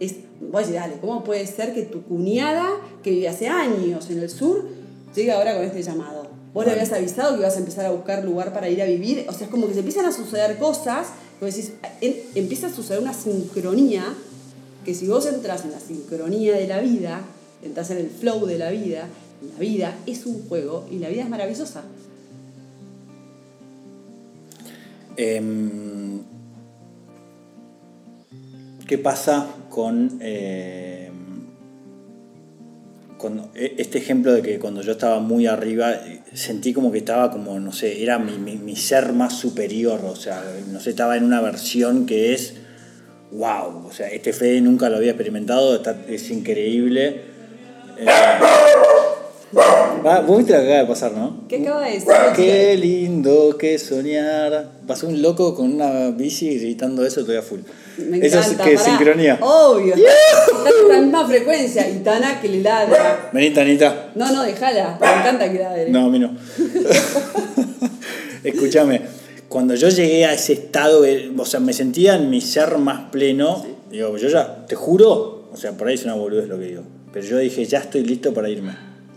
[0.00, 2.68] es, voy a decir, dale, ¿cómo puede ser que tu cuñada,
[3.02, 4.66] que vive hace años en el sur,
[5.14, 6.28] llegue ahora con este llamado?
[6.52, 9.26] Vos le habías avisado que ibas a empezar a buscar lugar para ir a vivir,
[9.28, 11.08] o sea, es como que se empiezan a suceder cosas,
[11.40, 11.72] vos decís,
[12.34, 14.04] empieza a suceder una sincronía,
[14.84, 17.20] que si vos entras en la sincronía de la vida,
[17.62, 19.06] entras en el flow de la vida,
[19.52, 21.82] la vida es un juego y la vida es maravillosa.
[25.16, 25.99] Em,
[28.90, 31.12] ¿Qué pasa con, em,
[33.18, 36.98] cuando- e- este ejemplo de que cuando yo estaba muy arriba eh, sentí como que
[36.98, 40.90] estaba como, no sé, era mi, mi- mi ser más superior, o sea, no sé,
[40.90, 42.54] estaba en una versión que es,
[43.30, 47.20] wow, o sea, este Fede nunca lo había experimentado, está- es increíble.
[47.96, 48.06] Eh,
[50.26, 51.44] vos viste lo que acaba de pasar, ¿no?
[51.48, 52.08] ¿Qué acaba de decir?
[52.34, 54.68] Qué lindo que soñar.
[54.88, 57.60] Pasó un loco con una bici gritando eso todavía full.
[58.08, 58.90] Me eso encanta, es que pará.
[58.90, 59.38] sincronía.
[59.40, 59.94] Obvio.
[59.94, 61.88] Está en la misma frecuencia.
[61.88, 63.30] Y Tana que le ladra.
[63.32, 64.10] Vení, Tanita.
[64.14, 64.98] No, no, déjala.
[65.00, 65.90] Me encanta que ladre.
[65.90, 66.30] No, a mí no.
[68.44, 69.02] Escúchame,
[69.48, 73.10] cuando yo llegué a ese estado, eh, o sea, me sentía en mi ser más
[73.10, 73.64] pleno.
[73.90, 76.82] Digo, yo ya, te juro, o sea, por ahí es una boludez lo que digo.
[77.12, 78.72] Pero yo dije, ya estoy listo para irme.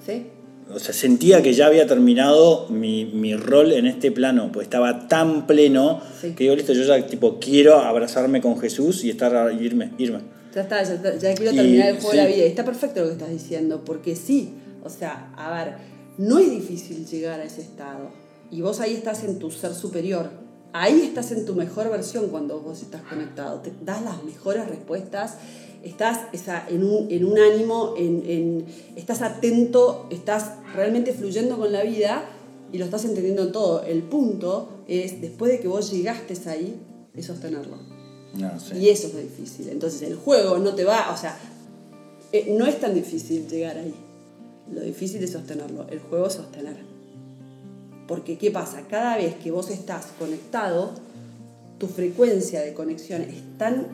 [0.05, 0.25] ¿Sí?
[0.71, 5.07] O sea, sentía que ya había terminado mi, mi rol en este plano, pues estaba
[5.07, 6.33] tan pleno Sí.
[6.33, 10.19] que digo, listo, yo ya tipo quiero abrazarme con Jesús y estar y irme, irme.
[10.55, 12.37] Ya está, ya, está, ya quiero Y- terminar el juego de la vida.
[12.37, 14.53] Y está perfecto lo que estás diciendo, porque sí.
[14.83, 15.73] O sea, a ver,
[16.17, 18.11] no es difícil llegar a ese estado.
[18.51, 20.29] Y vos ahí estás en tu ser superior.
[20.75, 23.59] ahí estás en tu mejor versión cuando vos estás conectado.
[23.59, 25.35] Te das las mejores respuestas,
[25.83, 28.65] estás esa, en, un, en un ánimo, en, en-
[28.95, 32.25] estás atento, estás realmente fluyendo con la vida
[32.71, 33.83] y lo estás entendiendo todo.
[33.83, 36.75] El punto es, después de que vos llegaste ahí,
[37.15, 37.77] es sostenerlo.
[38.35, 38.77] No, sí.
[38.77, 39.69] Y eso es lo difícil.
[39.69, 41.37] Entonces el juego no te va, o sea,
[42.31, 43.93] eh, no es tan difícil llegar ahí.
[44.73, 45.85] Lo difícil es sostenerlo.
[45.89, 46.77] El juego es sostener.
[48.07, 48.81] Porque ¿qué pasa?
[48.89, 50.91] Cada vez que vos estás conectado,
[51.77, 53.87] tu frecuencia de conexión es tan,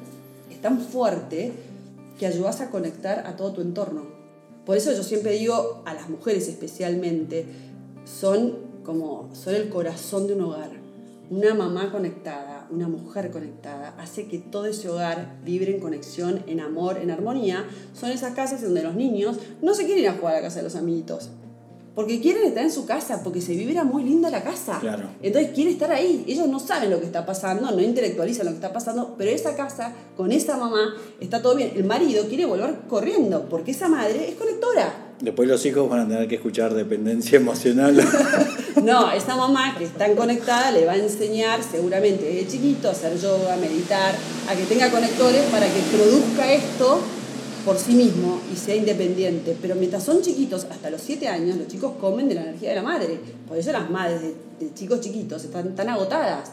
[0.50, 1.52] es tan fuerte
[2.20, 4.04] que ayudas a conectar a todo tu entorno.
[4.66, 7.46] Por eso yo siempre digo a las mujeres especialmente,
[8.06, 10.72] son como son el corazón de un hogar.
[11.32, 16.60] Una mamá conectada, una mujer conectada, hace que todo ese hogar vibre en conexión, en
[16.60, 17.66] amor, en armonía.
[17.94, 20.64] Son esas casas donde los niños no se quieren ir a jugar a casa de
[20.64, 21.30] los amiguitos.
[21.96, 24.80] Porque quieren estar en su casa, porque se vibra muy linda la casa.
[24.80, 25.10] Claro.
[25.22, 26.24] Entonces quieren estar ahí.
[26.28, 29.56] Ellos no saben lo que está pasando, no intelectualizan lo que está pasando, pero esa
[29.56, 31.74] casa, con esa mamá, está todo bien.
[31.76, 35.08] El marido quiere volver corriendo, porque esa madre es conectora.
[35.20, 38.02] Después los hijos van a tener que escuchar dependencia emocional.
[38.84, 43.20] No, esa mamá que está conectada le va a enseñar seguramente desde chiquito a hacer
[43.20, 44.16] yoga, a meditar,
[44.48, 47.02] a que tenga conectores para que produzca esto
[47.66, 49.56] por sí mismo y sea independiente.
[49.62, 52.76] Pero mientras son chiquitos, hasta los 7 años, los chicos comen de la energía de
[52.76, 53.20] la madre.
[53.48, 56.52] Por eso las madres de, de chicos chiquitos están tan agotadas.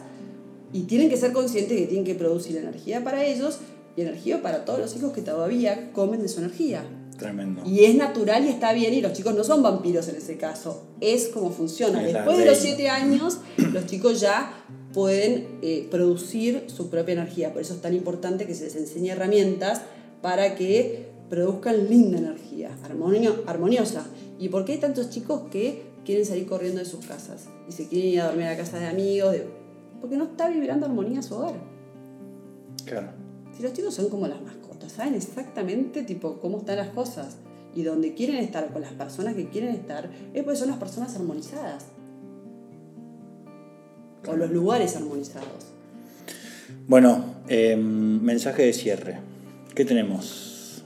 [0.73, 3.59] Y tienen que ser conscientes que tienen que producir energía para ellos
[3.95, 6.83] y energía para todos los hijos que todavía comen de su energía.
[7.17, 7.63] Tremendo.
[7.65, 10.83] Y es natural y está bien, y los chicos no son vampiros en ese caso.
[11.01, 12.05] Es como funciona.
[12.05, 12.73] Es Después de los ley.
[12.75, 17.53] 7 años, los chicos ya pueden eh, producir su propia energía.
[17.53, 19.81] Por eso es tan importante que se les enseñe herramientas
[20.21, 24.05] para que produzcan linda energía, armonio- armoniosa.
[24.39, 27.87] ¿Y por qué hay tantos chicos que quieren salir corriendo de sus casas y se
[27.87, 29.31] quieren ir a dormir a la casa de amigos?
[29.33, 29.47] de-
[30.01, 31.55] Porque no está vibrando armonía su hogar.
[32.85, 33.07] Claro.
[33.55, 37.37] Si los chicos son como las mascotas, saben exactamente tipo cómo están las cosas
[37.75, 41.15] y donde quieren estar con las personas que quieren estar, es porque son las personas
[41.15, 41.85] armonizadas.
[44.27, 45.67] O los lugares armonizados.
[46.87, 49.19] Bueno, em, mensaje de cierre.
[49.77, 50.81] ¿Qué tenemos?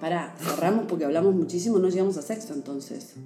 [0.00, 3.16] Pará, cerramos porque hablamos muchísimo, no llegamos a sexo entonces.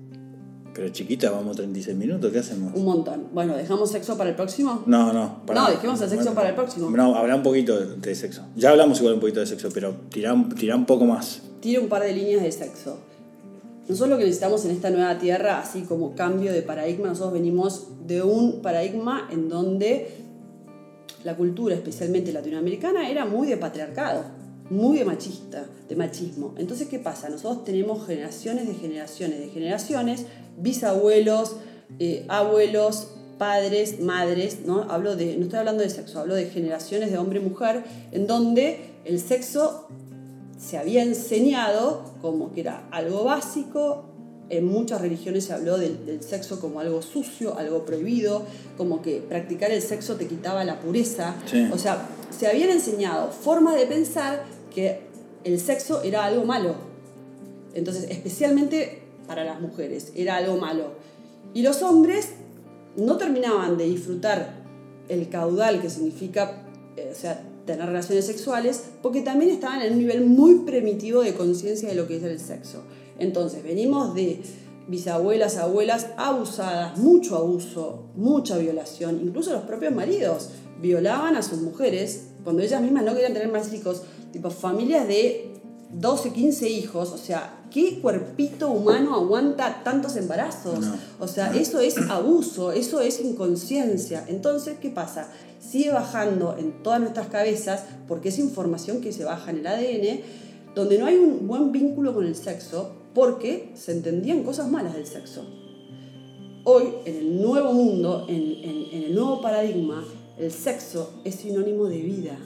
[0.74, 2.74] Pero chiquita, vamos 36 minutos, ¿qué hacemos?
[2.74, 3.28] Un montón.
[3.32, 4.82] Bueno, ¿dejamos sexo para el próximo?
[4.86, 5.42] No, no.
[5.54, 6.90] No, dejemos el sexo para el próximo.
[6.90, 8.42] No, habla un poquito de, de sexo.
[8.56, 11.42] Ya hablamos igual un poquito de sexo, pero tirá, tirá un poco más.
[11.60, 12.98] Tira un par de líneas de sexo.
[13.88, 17.86] Nosotros lo que necesitamos en esta nueva tierra, así como cambio de paradigma, nosotros venimos
[18.04, 20.08] de un paradigma en donde
[21.22, 24.37] la cultura, especialmente latinoamericana, era muy de patriarcado,
[24.70, 26.54] muy de machista, de machismo.
[26.58, 27.28] Entonces, ¿qué pasa?
[27.28, 30.26] Nosotros tenemos generaciones de generaciones de generaciones,
[30.58, 31.56] bisabuelos,
[31.98, 33.08] eh, abuelos,
[33.38, 34.82] padres, madres, ¿no?
[34.90, 38.26] Hablo de, no estoy hablando de sexo, hablo de generaciones de hombre y mujer, en
[38.26, 39.88] donde el sexo
[40.58, 44.04] se había enseñado como que era algo básico.
[44.50, 48.42] En muchas religiones se habló del, del sexo como algo sucio, algo prohibido,
[48.76, 51.36] como que practicar el sexo te quitaba la pureza.
[51.46, 51.68] Sí.
[51.70, 54.42] O sea, se habían enseñado formas de pensar
[54.74, 55.00] que
[55.44, 56.74] el sexo era algo malo.
[57.74, 60.92] Entonces, especialmente para las mujeres, era algo malo.
[61.54, 62.30] Y los hombres
[62.96, 64.64] no terminaban de disfrutar
[65.08, 66.64] el caudal que significa,
[66.96, 71.34] eh, o sea, tener relaciones sexuales, porque también estaban en un nivel muy primitivo de
[71.34, 72.82] conciencia de lo que es el sexo.
[73.18, 74.40] Entonces, venimos de
[74.88, 80.48] bisabuelas, abuelas abusadas, mucho abuso, mucha violación, incluso los propios maridos
[80.80, 84.02] violaban a sus mujeres cuando ellas mismas no querían tener más hijos,
[84.32, 85.52] tipo familias de
[85.92, 90.80] 12, 15 hijos, o sea, ¿qué cuerpito humano aguanta tantos embarazos?
[90.80, 90.94] No.
[91.20, 94.24] O sea, eso es abuso, eso es inconsciencia.
[94.28, 95.28] Entonces, ¿qué pasa?
[95.60, 100.20] Sigue bajando en todas nuestras cabezas, porque es información que se baja en el ADN,
[100.74, 105.06] donde no hay un buen vínculo con el sexo, porque se entendían cosas malas del
[105.06, 105.44] sexo.
[106.64, 110.04] Hoy, en el nuevo mundo, en, en- en el nuevo paradigma,
[110.38, 112.38] el sexo es sinónimo de vida.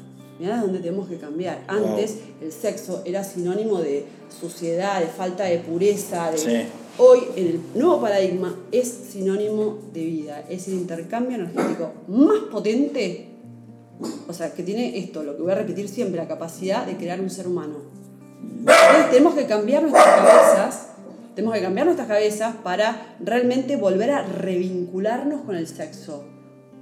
[0.43, 1.63] Mirá dónde tenemos que cambiar.
[1.69, 4.07] Antes el sexo era sinónimo de
[4.41, 6.33] suciedad, de falta de pureza.
[6.33, 6.39] De...
[6.39, 6.63] Sí.
[6.99, 10.45] Hoy, en el nuevo paradigma, es sinónimo de vida.
[10.49, 13.29] Es el intercambio energético más potente.
[14.27, 17.21] O sea, que tiene esto, lo que voy a repetir siempre, la capacidad de crear
[17.21, 17.77] un ser humano.
[18.59, 20.87] Entonces tenemos que cambiar nuestras cabezas,
[21.37, 26.32] tenemos que cambiar nuestras cabezas para realmente volver a revincularnos con el sexo.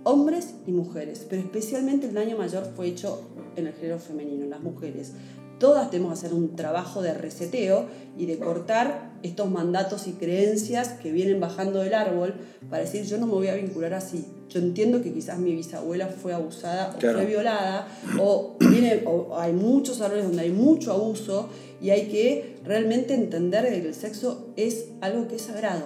[0.05, 3.23] Hombres y mujeres, pero especialmente el daño mayor fue hecho
[3.57, 5.13] en el género femenino, en las mujeres.
[5.59, 7.85] todas tenemos que hacer un trabajo de reseteo
[8.17, 12.33] y de cortar estos mandatos y creencias que vienen bajando del árbol
[12.71, 14.25] para decir yo no me voy a vincular así.
[14.49, 17.19] Yo entiendo que quizás mi bisabuela fue abusada o Claro.
[17.19, 17.89] fue violada
[18.19, 21.51] o, viene, o hay muchos errores donde hay mucho abuso
[21.83, 25.85] y hay que realmente entender que el sexo es algo que es sagrado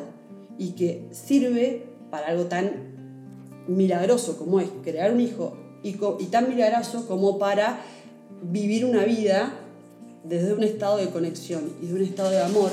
[0.56, 2.93] y que sirve para algo tan
[3.66, 5.92] milagroso como es crear un hijo y,
[6.26, 7.80] tan milagroso como para
[8.42, 9.52] vivir una vida
[10.24, 12.70] desde un estado de conexión y de un estado de amor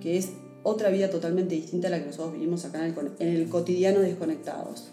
[0.00, 0.30] que es
[0.62, 4.00] otra vida totalmente distinta a la que nosotros vivimos acá en el, en el cotidiano
[4.00, 4.90] desconectados.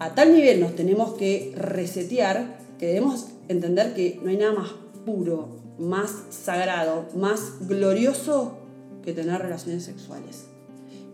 [0.00, 4.70] A tal nivel nos tenemos que resetear que debemos entender que no hay nada más
[5.04, 5.48] puro,
[5.78, 8.58] más sagrado, más glorioso
[9.04, 10.46] que tener relaciones sexuales.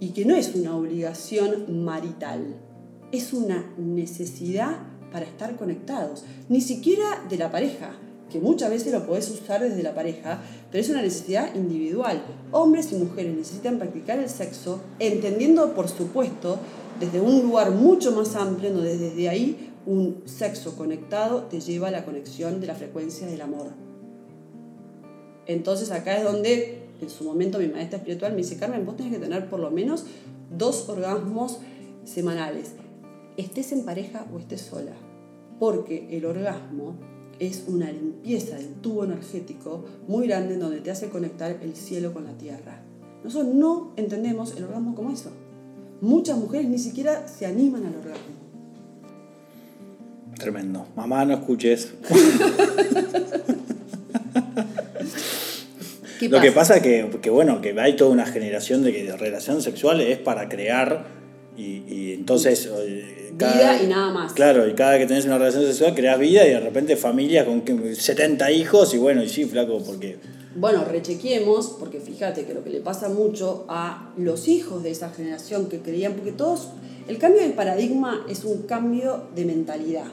[0.00, 2.56] Y que no es una obligación marital,
[3.16, 4.78] es una necesidad
[5.12, 6.24] para estar conectados.
[6.48, 7.92] Ni siquiera de la pareja,
[8.30, 10.40] que muchas veces lo podés usar desde la pareja,
[10.70, 12.22] pero es una necesidad individual.
[12.50, 16.58] Hombres y mujeres necesitan practicar el sexo, entendiendo, por supuesto,
[16.98, 21.90] desde un lugar mucho más amplio, donde desde ahí un sexo conectado te lleva a
[21.90, 23.68] la conexión de la frecuencia del amor.
[25.46, 29.12] Entonces acá es donde en su momento mi maestra espiritual me dice, Carmen, vos tenés
[29.12, 30.06] que tener por lo menos
[30.56, 31.58] dos orgasmos
[32.04, 32.72] semanales,
[33.36, 34.92] estés en pareja o estés sola,
[35.58, 36.94] porque el orgasmo
[37.38, 42.12] es una limpieza del tubo energético muy grande en donde te hace conectar el cielo
[42.12, 42.82] con la tierra.
[43.22, 45.30] Nosotros no entendemos el orgasmo como eso.
[46.00, 48.34] Muchas mujeres ni siquiera se animan al orgasmo.
[50.38, 50.86] Tremendo.
[50.96, 51.94] Mamá, no escuches.
[56.20, 59.62] ¿Qué Lo que pasa que, que, bueno, que hay toda una generación de que relación
[59.62, 61.06] sexual es para crear
[61.56, 62.68] y, y entonces...
[63.36, 64.32] Vida y nada más.
[64.32, 67.62] Claro, y cada que tenés una relación sexual creas vida y de repente familias con
[67.62, 70.18] que- 70 hijos y bueno, y sí, flaco, porque...
[70.56, 75.10] Bueno, rechequemos, porque fíjate que lo que le pasa mucho a los hijos de esa
[75.10, 76.68] generación que creían, porque todos,
[77.08, 80.06] el cambio de paradigma es un cambio de mentalidad.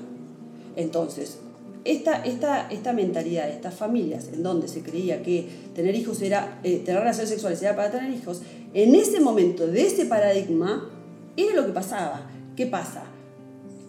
[0.75, 1.37] Entonces,
[1.85, 6.59] esta, esta, esta mentalidad de estas familias en donde se creía que tener hijos era,
[6.63, 8.41] eh, tener relaciones sexuales era para tener hijos,
[8.73, 10.89] en ese momento de ese paradigma
[11.37, 12.27] era lo que pasaba.
[12.55, 13.03] ¿Qué pasa?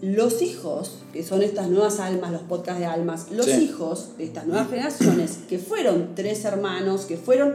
[0.03, 3.63] Los hijos, que son estas nuevas almas, los podcasts de almas, los Sí.
[3.65, 7.55] hijos de estas nuevas generaciones, que fueron tres hermanos, que fueron,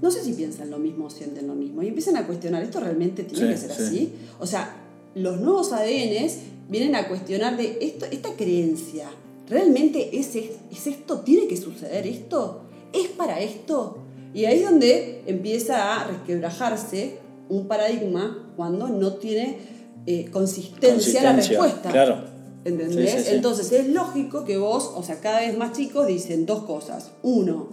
[0.00, 2.78] no sé si piensan lo mismo o sienten lo mismo, y empiezan a cuestionar, ¿esto
[2.78, 3.82] realmente tiene Sí, que ser sí.
[3.82, 4.12] así?
[4.38, 4.76] O sea,
[5.16, 6.34] los nuevos ADNs
[6.68, 9.08] vienen a cuestionar de esto, esta creencia,
[9.48, 11.20] ¿realmente es, es, es esto?
[11.20, 12.60] ¿Tiene que suceder esto?
[12.92, 13.98] ¿Es para esto?
[14.32, 17.18] Y ahí es donde empieza a resquebrajarse
[17.48, 19.58] un paradigma cuando no tiene
[20.06, 21.90] eh, consistencia, la respuesta.
[21.90, 22.34] claro.
[22.64, 23.10] ¿Entendés?
[23.10, 23.34] Sí, sí, sí.
[23.34, 27.10] Entonces es lógico que vos, o sea, cada vez más chicos dicen dos cosas.
[27.22, 27.68] Uno,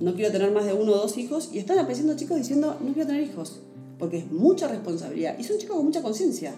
[0.00, 1.50] no quiero tener más de uno o dos hijos.
[1.52, 3.60] Y están apareciendo chicos diciendo, no quiero tener hijos.
[3.98, 5.38] Porque es mucha responsabilidad.
[5.38, 6.52] Y son chicos con mucha conciencia.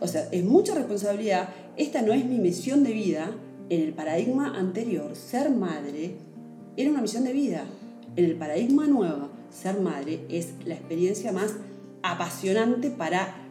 [0.00, 1.48] O sea, es mucha responsabilidad.
[1.76, 3.30] Esta no es mi misión de vida.
[3.68, 6.16] En el paradigma anterior, ser madre
[6.76, 7.64] era una misión de vida.
[8.16, 11.54] En el paradigma nuevo, ser madre es la experiencia más
[12.02, 13.45] apasionante para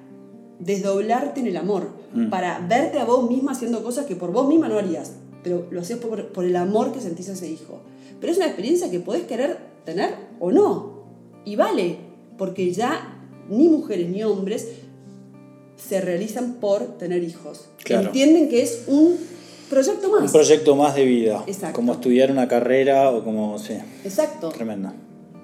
[0.60, 2.30] desdoblarte en el amor, Mm.
[2.30, 5.82] para verte a vos misma haciendo cosas que por vos misma no harías, pero lo
[5.82, 7.82] haces por, por el amor que sentís a ese hijo.
[8.22, 11.04] Pero es una experiencia que podés querer tener o no.
[11.44, 11.98] Y vale,
[12.38, 14.70] porque ya ni mujeres ni hombres
[15.76, 17.66] se realizan por tener hijos.
[17.84, 18.08] Claro.
[18.08, 19.18] Entienden que es un
[19.70, 20.22] proyecto más.
[20.24, 21.44] Un proyecto más de vida.
[21.48, 21.76] Exacto.
[21.76, 23.60] Como estudiar una carrera o como...
[23.60, 23.74] Sí,
[24.06, 24.50] Exacto.
[24.50, 24.94] tremendo.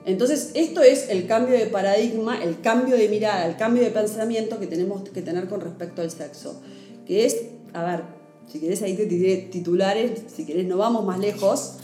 [0.06, 4.60] Entonces, esto es el cambio de paradigma, el cambio de mirada, el cambio de pensamiento
[4.60, 6.62] que tenemos que tener con respecto al sexo.
[7.06, 7.38] Que es,
[7.74, 8.04] a ver,
[8.47, 11.76] si querés ahí te tiré titulares, si querés no vamos más lejos,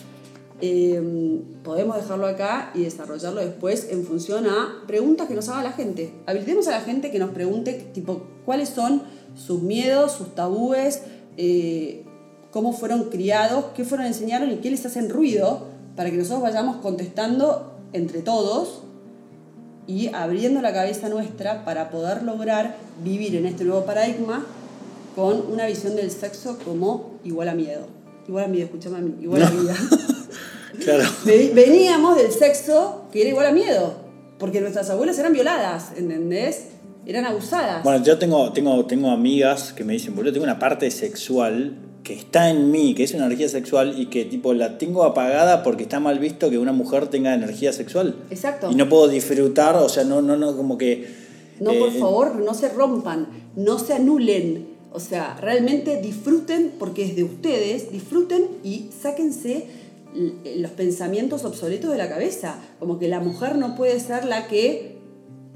[0.59, 5.72] eh, podemos dejarlo acá y desarrollarlo después en función a preguntas que nos haga la
[5.72, 6.13] gente.
[6.26, 9.03] Habilitemos a la gente que nos pregunte, tipo, cuáles son
[9.36, 11.03] sus miedos, sus tabúes,
[11.38, 12.03] eh,
[12.49, 16.78] cómo fueron criados, qué fueron enseñaron y qué les hacen ruido para que nosotros vayamos
[16.78, 18.84] contestando entre todos
[19.88, 24.46] y abriendo la cabeza nuestra para poder lograr vivir en este nuevo paradigma
[25.16, 27.88] con una visión del sexo como igual a miedo.
[28.28, 29.76] Igual a miedo, escúchame a mí, igual a vida.
[30.84, 31.06] Claro.
[31.26, 33.96] Ve- Veníamos del sexo que era igual a miedo,
[34.38, 36.68] porque nuestras abuelas eran violadas, ¿entendés?
[37.08, 37.84] Eran abusadas.
[37.84, 41.74] Bueno, yo tengo, tengo, tengo amigas que me dicen, boludo, tengo una parte sexual
[42.04, 45.62] que está en mí, que es una energía sexual y que tipo la tengo apagada
[45.64, 48.16] porque está mal visto que una mujer tenga energía sexual.
[48.30, 48.72] Exacto.
[48.72, 51.08] Y no puedo disfrutar, o sea, no, no, no, como que...
[51.60, 54.68] No, por eh, favor, no se rompan, no se anulen.
[54.93, 59.66] O sea, realmente disfruten porque es de ustedes, disfruten y sáquense
[60.16, 62.56] l- los pensamientos obsoletos de la cabeza.
[62.80, 64.97] Como que la mujer no puede ser la que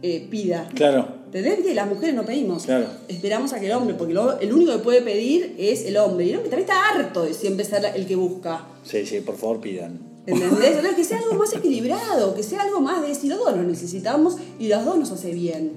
[0.02, 0.70] eh, pida.
[0.74, 1.74] Claro, ¿Entendés?
[1.76, 2.64] Las mujeres no pedimos.
[2.66, 2.88] Claro.
[3.08, 6.26] Esperamos a que el hombre, porque el único que puede pedir es el hombre.
[6.26, 8.66] Y el hombre también está harto de siempre ser el que busca.
[8.84, 10.00] sí, sí, por favor pidan.
[10.26, 10.52] ¿Entendés?
[10.68, 13.64] Entonces, que sea algo más equilibrado, que sea algo más de decir, los dos lo
[13.64, 15.72] necesitamos y los dos nos hace bien.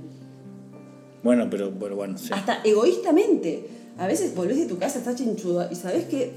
[1.23, 2.29] Bueno, pero bueno, bueno, sí.
[2.33, 3.69] Hasta egoístamente.
[3.97, 6.33] A veces volvés de tu casa, estás chinchuda y sabes que,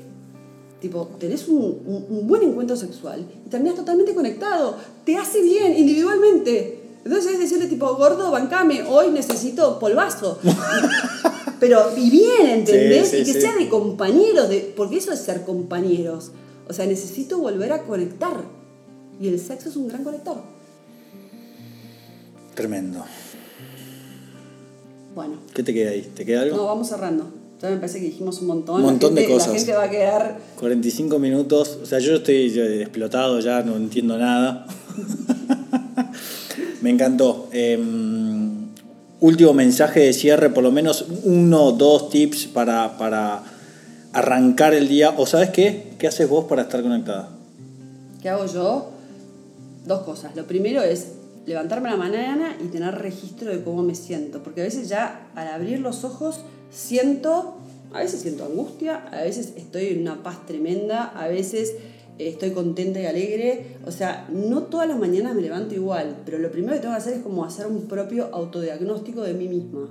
[0.80, 4.78] tipo, tenés un, un- un buen encuentro sexual y terminás totalmente conectado.
[5.04, 6.84] Te hace bien individualmente.
[7.08, 10.40] Entonces es decirle, tipo, gordo, bancame, hoy necesito polvazo.
[11.62, 13.08] Pero y bien, ¿entendés?
[13.08, 13.42] Sí, sí, y que sí.
[13.42, 16.32] sea de compañeros, de, porque eso es ser compañeros.
[16.68, 18.36] O sea, necesito volver a conectar.
[19.22, 20.36] Y el sexo es un gran conector.
[22.56, 23.06] Tremendo.
[25.16, 26.12] Bueno, ¿Qué te queda ahí?
[26.14, 26.58] ¿Te queda algo?
[26.58, 27.32] no, vamos cerrando.
[27.62, 28.82] Ya me parece que dijimos un montón.
[28.82, 29.48] Un montón de cosas.
[29.48, 33.78] La gente va a quedar 45 minutos, o sea, yo estoy ya explotado, ya no
[33.78, 34.68] entiendo nada.
[36.82, 37.50] Me encantó.
[37.52, 37.78] Eh,
[39.20, 43.44] último mensaje de cierre, por lo menos uno o dos tips para, para
[44.14, 45.14] arrancar el día.
[45.18, 45.94] ¿O sabes qué?
[45.98, 47.30] ¿Qué haces vos para estar conectada?
[48.22, 48.92] ¿Qué hago yo?
[49.86, 50.36] Dos cosas.
[50.36, 51.14] Lo primero es
[51.46, 54.44] levantarme a la mañana y tener registro de cómo me siento.
[54.44, 57.58] Porque a veces ya al abrir los ojos siento,
[57.94, 61.74] a veces siento angustia, a veces estoy en una paz tremenda, a veces
[62.20, 63.78] estoy contenta y alegre.
[63.86, 67.02] O sea, no todas las mañanas me levanto igual, pero lo primero que tengo que
[67.02, 69.90] hacer es como hacer un propio autodiagnóstico de mí misma.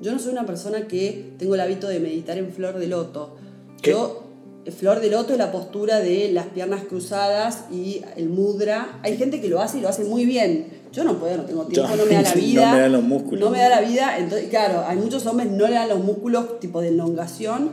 [0.00, 3.36] Yo no soy una persona que tengo el hábito de meditar en flor de loto.
[3.82, 3.90] ¿Qué?
[3.90, 4.30] Yo
[4.70, 9.00] Flor de loto es la postura de las piernas cruzadas y el mudra.
[9.02, 10.66] Hay gente que lo hace y lo hace muy bien.
[10.92, 12.72] Yo no puedo, no tengo tiempo, no me da la no vida.
[12.72, 13.40] me dan los músculos.
[13.40, 14.18] No me da la vida.
[14.18, 17.70] Entonces, claro, hay muchos hombres no le dan los músculos tipo de elongación.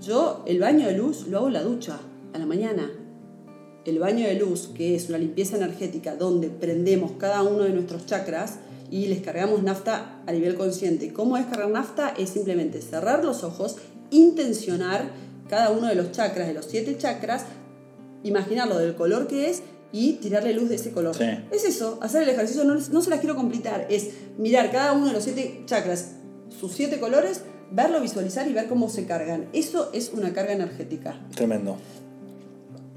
[0.00, 1.98] Yo el baño de luz lo hago en la ducha,
[2.32, 2.88] a la mañana.
[3.84, 8.06] El baño de luz, que es una limpieza energética donde prendemos cada uno de nuestros
[8.06, 8.56] chakras
[8.90, 11.12] y les cargamos nafta a nivel consciente.
[11.12, 12.14] ¿Cómo es cargar nafta?
[12.18, 13.76] Es simplemente cerrar los ojos,
[14.10, 15.10] intencionar
[15.48, 17.44] cada uno de los chakras, de los siete chakras,
[18.22, 19.62] imaginarlo del color que es
[19.92, 21.16] y tirarle luz de ese color.
[21.16, 21.24] Sí.
[21.50, 25.06] Es eso, hacer el ejercicio, no, no se las quiero complicar, es mirar cada uno
[25.06, 26.12] de los siete chakras,
[26.60, 29.48] sus siete colores, verlo, visualizar y ver cómo se cargan.
[29.52, 31.18] Eso es una carga energética.
[31.34, 31.76] Tremendo.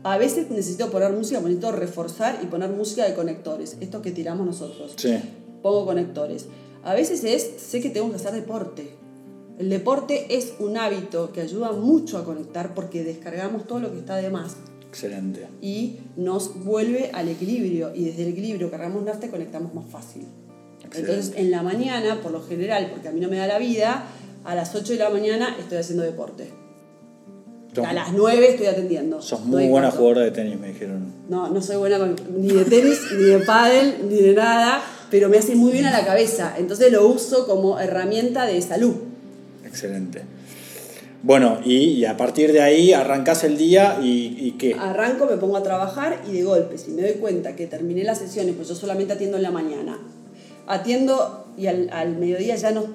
[0.04, 4.46] A veces necesito poner música, necesito reforzar y poner música de conectores, estos que tiramos
[4.46, 4.94] nosotros.
[4.96, 5.16] Sí.
[5.62, 6.48] Pongo conectores.
[6.84, 8.96] A veces es, sé que tengo que hacer deporte.
[9.60, 14.00] El deporte es un hábito que ayuda mucho a conectar porque descargamos todo lo que
[14.00, 14.56] está de más
[14.88, 15.48] Excelente.
[15.62, 17.94] y nos vuelve al equilibrio.
[17.94, 20.26] Y desde el equilibrio cargamos nafta y conectamos más fácil.
[20.84, 21.12] Excelente.
[21.12, 24.08] Entonces, en la mañana, por lo general, porque a mí no me da la vida,
[24.44, 26.61] a las 8 de la mañana estoy haciendo deporte.
[27.86, 29.22] A las 9 estoy atendiendo.
[29.22, 29.98] sos muy buena cuarto.
[30.00, 31.06] jugadora de tenis, me dijeron.
[31.30, 35.30] No, no soy buena con- ni de tenis, ni de pádel, ni de nada, pero
[35.30, 36.56] me hace muy bien a la cabeza.
[36.58, 38.94] Entonces lo uso como herramienta de salud.
[39.66, 40.22] Excelente.
[41.24, 44.74] Bueno, y, y a partir de ahí arrancás el día y, y qué?
[44.74, 48.18] Arranco, me pongo a trabajar y de golpe, si me doy cuenta que terminé las
[48.18, 50.00] sesiones, pues yo solamente atiendo en la mañana.
[50.68, 52.86] Atiendo y al, al mediodía ya no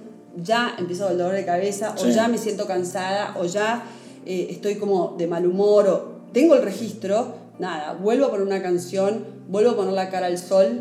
[0.42, 3.84] ya empiezo el dolor de cabeza, o ya me siento cansada, o ya
[4.26, 8.62] eh, estoy como de mal humor, o tengo el registro, nada, vuelvo a poner una
[8.62, 10.80] canción, vuelvo a poner la cara al sol,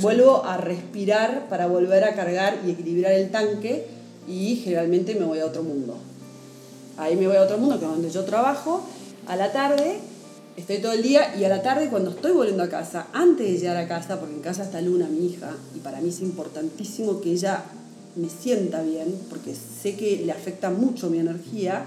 [0.00, 3.86] vuelvo a respirar para volver a cargar y equilibrar el tanque
[4.26, 5.96] y generalmente me voy a otro mundo.
[6.96, 8.82] Ahí me voy a otro mundo, que es donde yo trabajo.
[9.26, 9.98] A la tarde
[10.56, 13.58] estoy todo el día y a la tarde cuando estoy volviendo a casa, antes de
[13.58, 17.20] llegar a casa, porque en casa está Luna, mi hija, y para mí es importantísimo
[17.20, 17.64] que ella
[18.16, 21.84] me sienta bien, porque sé que le afecta mucho mi energía,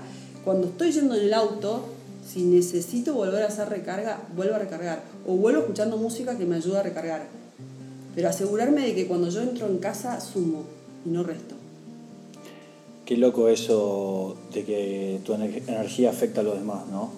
[0.48, 1.82] cuando estoy yendo en el auto,
[2.26, 5.04] si necesito volver a hacer recarga, vuelvo a recargar.
[5.28, 7.28] O vuelvo escuchando música que me ayuda a recargar.
[8.16, 10.64] Pero asegurarme de que cuando yo entro en casa sumo
[11.06, 11.56] y no resto.
[13.06, 17.12] Qué loco eso de que tu ener- energía afecta a los demás, ¿no?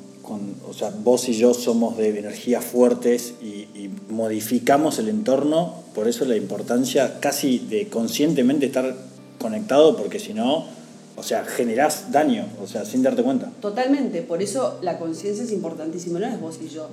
[0.68, 6.26] O sea, vos y yo somos de energías fuertes y modificamos el entorno, por eso
[6.26, 8.96] la importancia casi de conscientemente estar
[9.40, 10.79] conectado, porque si no,
[11.20, 13.52] o sea, generás daño, o sea, sin darte cuenta.
[13.62, 16.88] Totalmente, por eso la conciencia es importantísima, no es vos y yo.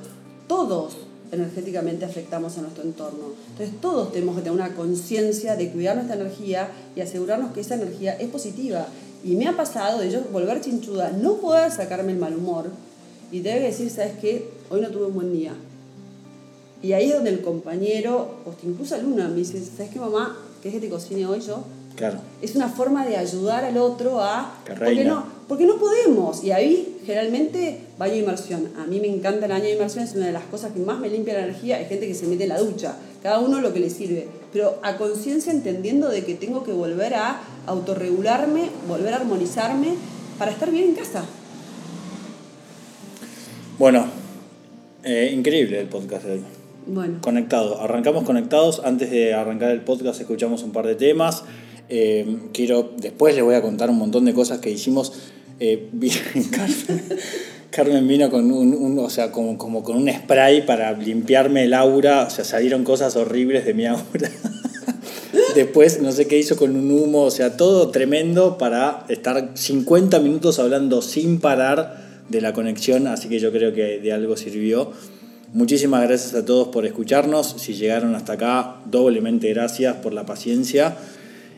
[0.49, 0.97] Todos
[1.31, 3.27] energéticamente afectamos a nuestro entorno.
[3.51, 7.77] Entonces todos tenemos que tener una conciencia de cuidar nuestra energía y asegurarnos que esa
[7.77, 8.87] energía es positiva.
[9.25, 12.71] Y me ha pasado de yo volver chinchuda, no poder sacarme el mal humor
[13.31, 14.49] y tener que decir, ¿sabes qué?
[14.71, 15.55] Hoy no tuve un buen día.
[16.83, 20.37] Y ahí es donde el compañero, o incluso Luna, me dice, ¿sabes qué mamá?
[20.63, 21.65] ¿Querés que te cocine hoy yo?
[21.97, 22.19] Claro.
[22.43, 24.55] es una forma de ayudar al otro a...
[24.67, 26.45] Que porque no, porque no podemos.
[26.45, 28.69] Y ahí generalmente baño de inmersión.
[28.79, 30.99] A mí me encanta el baño de inmersión, es una de las cosas que más
[30.99, 31.77] me limpia la energía.
[31.77, 34.29] Hay gente que se mete en la ducha, cada uno lo que le sirve.
[34.53, 39.95] Pero a conciencia entendiendo de que tengo que volver a autorregularme, volver a armonizarme
[40.39, 41.25] para estar bien en casa.
[43.79, 44.07] Bueno,
[45.03, 46.45] eh, increíble el podcast de hoy.
[46.87, 47.19] Bueno.
[47.21, 47.81] Conectado.
[47.81, 48.81] Arrancamos conectados.
[48.85, 51.45] Antes de arrancar el podcast escuchamos un par de temas.
[51.89, 55.13] Eh, quiero, después les voy a contar un montón de cosas que hicimos.
[55.61, 55.89] Eh,
[56.51, 57.03] Carmen,
[57.71, 62.25] Carmen, vino con un, o sea, como, como, con un spray para limpiarme el aura.
[62.27, 64.31] O sea, salieron cosas horribles de mi aura.
[65.55, 70.19] Después, no sé qué hizo con un humo, o sea, todo tremendo para estar 50
[70.21, 74.93] minutos hablando sin parar de la conexión, así que yo creo que de algo sirvió.
[75.53, 77.55] Muchísimas gracias a todos por escucharnos.
[77.59, 80.97] Si llegaron hasta acá, doblemente gracias por la paciencia.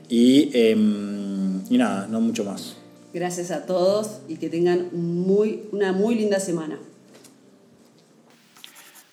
[0.08, 2.76] Y, em, y nada, no mucho más.
[3.12, 6.78] Gracias a todos y que tengan muy, una muy linda semana.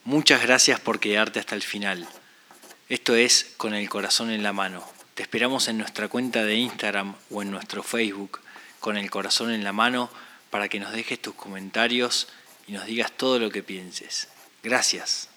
[0.03, 2.07] Muchas gracias por quedarte hasta el final.
[2.89, 4.83] Esto es Con el Corazón en la Mano.
[5.15, 8.39] Te esperamos en nuestra cuenta de Instagram o en nuestro Facebook
[8.79, 10.09] Con el Corazón en la Mano
[10.51, 12.27] para que nos dejes tus comentarios
[12.67, 14.27] y nos digas todo lo que pienses.
[14.63, 15.29] Gracias.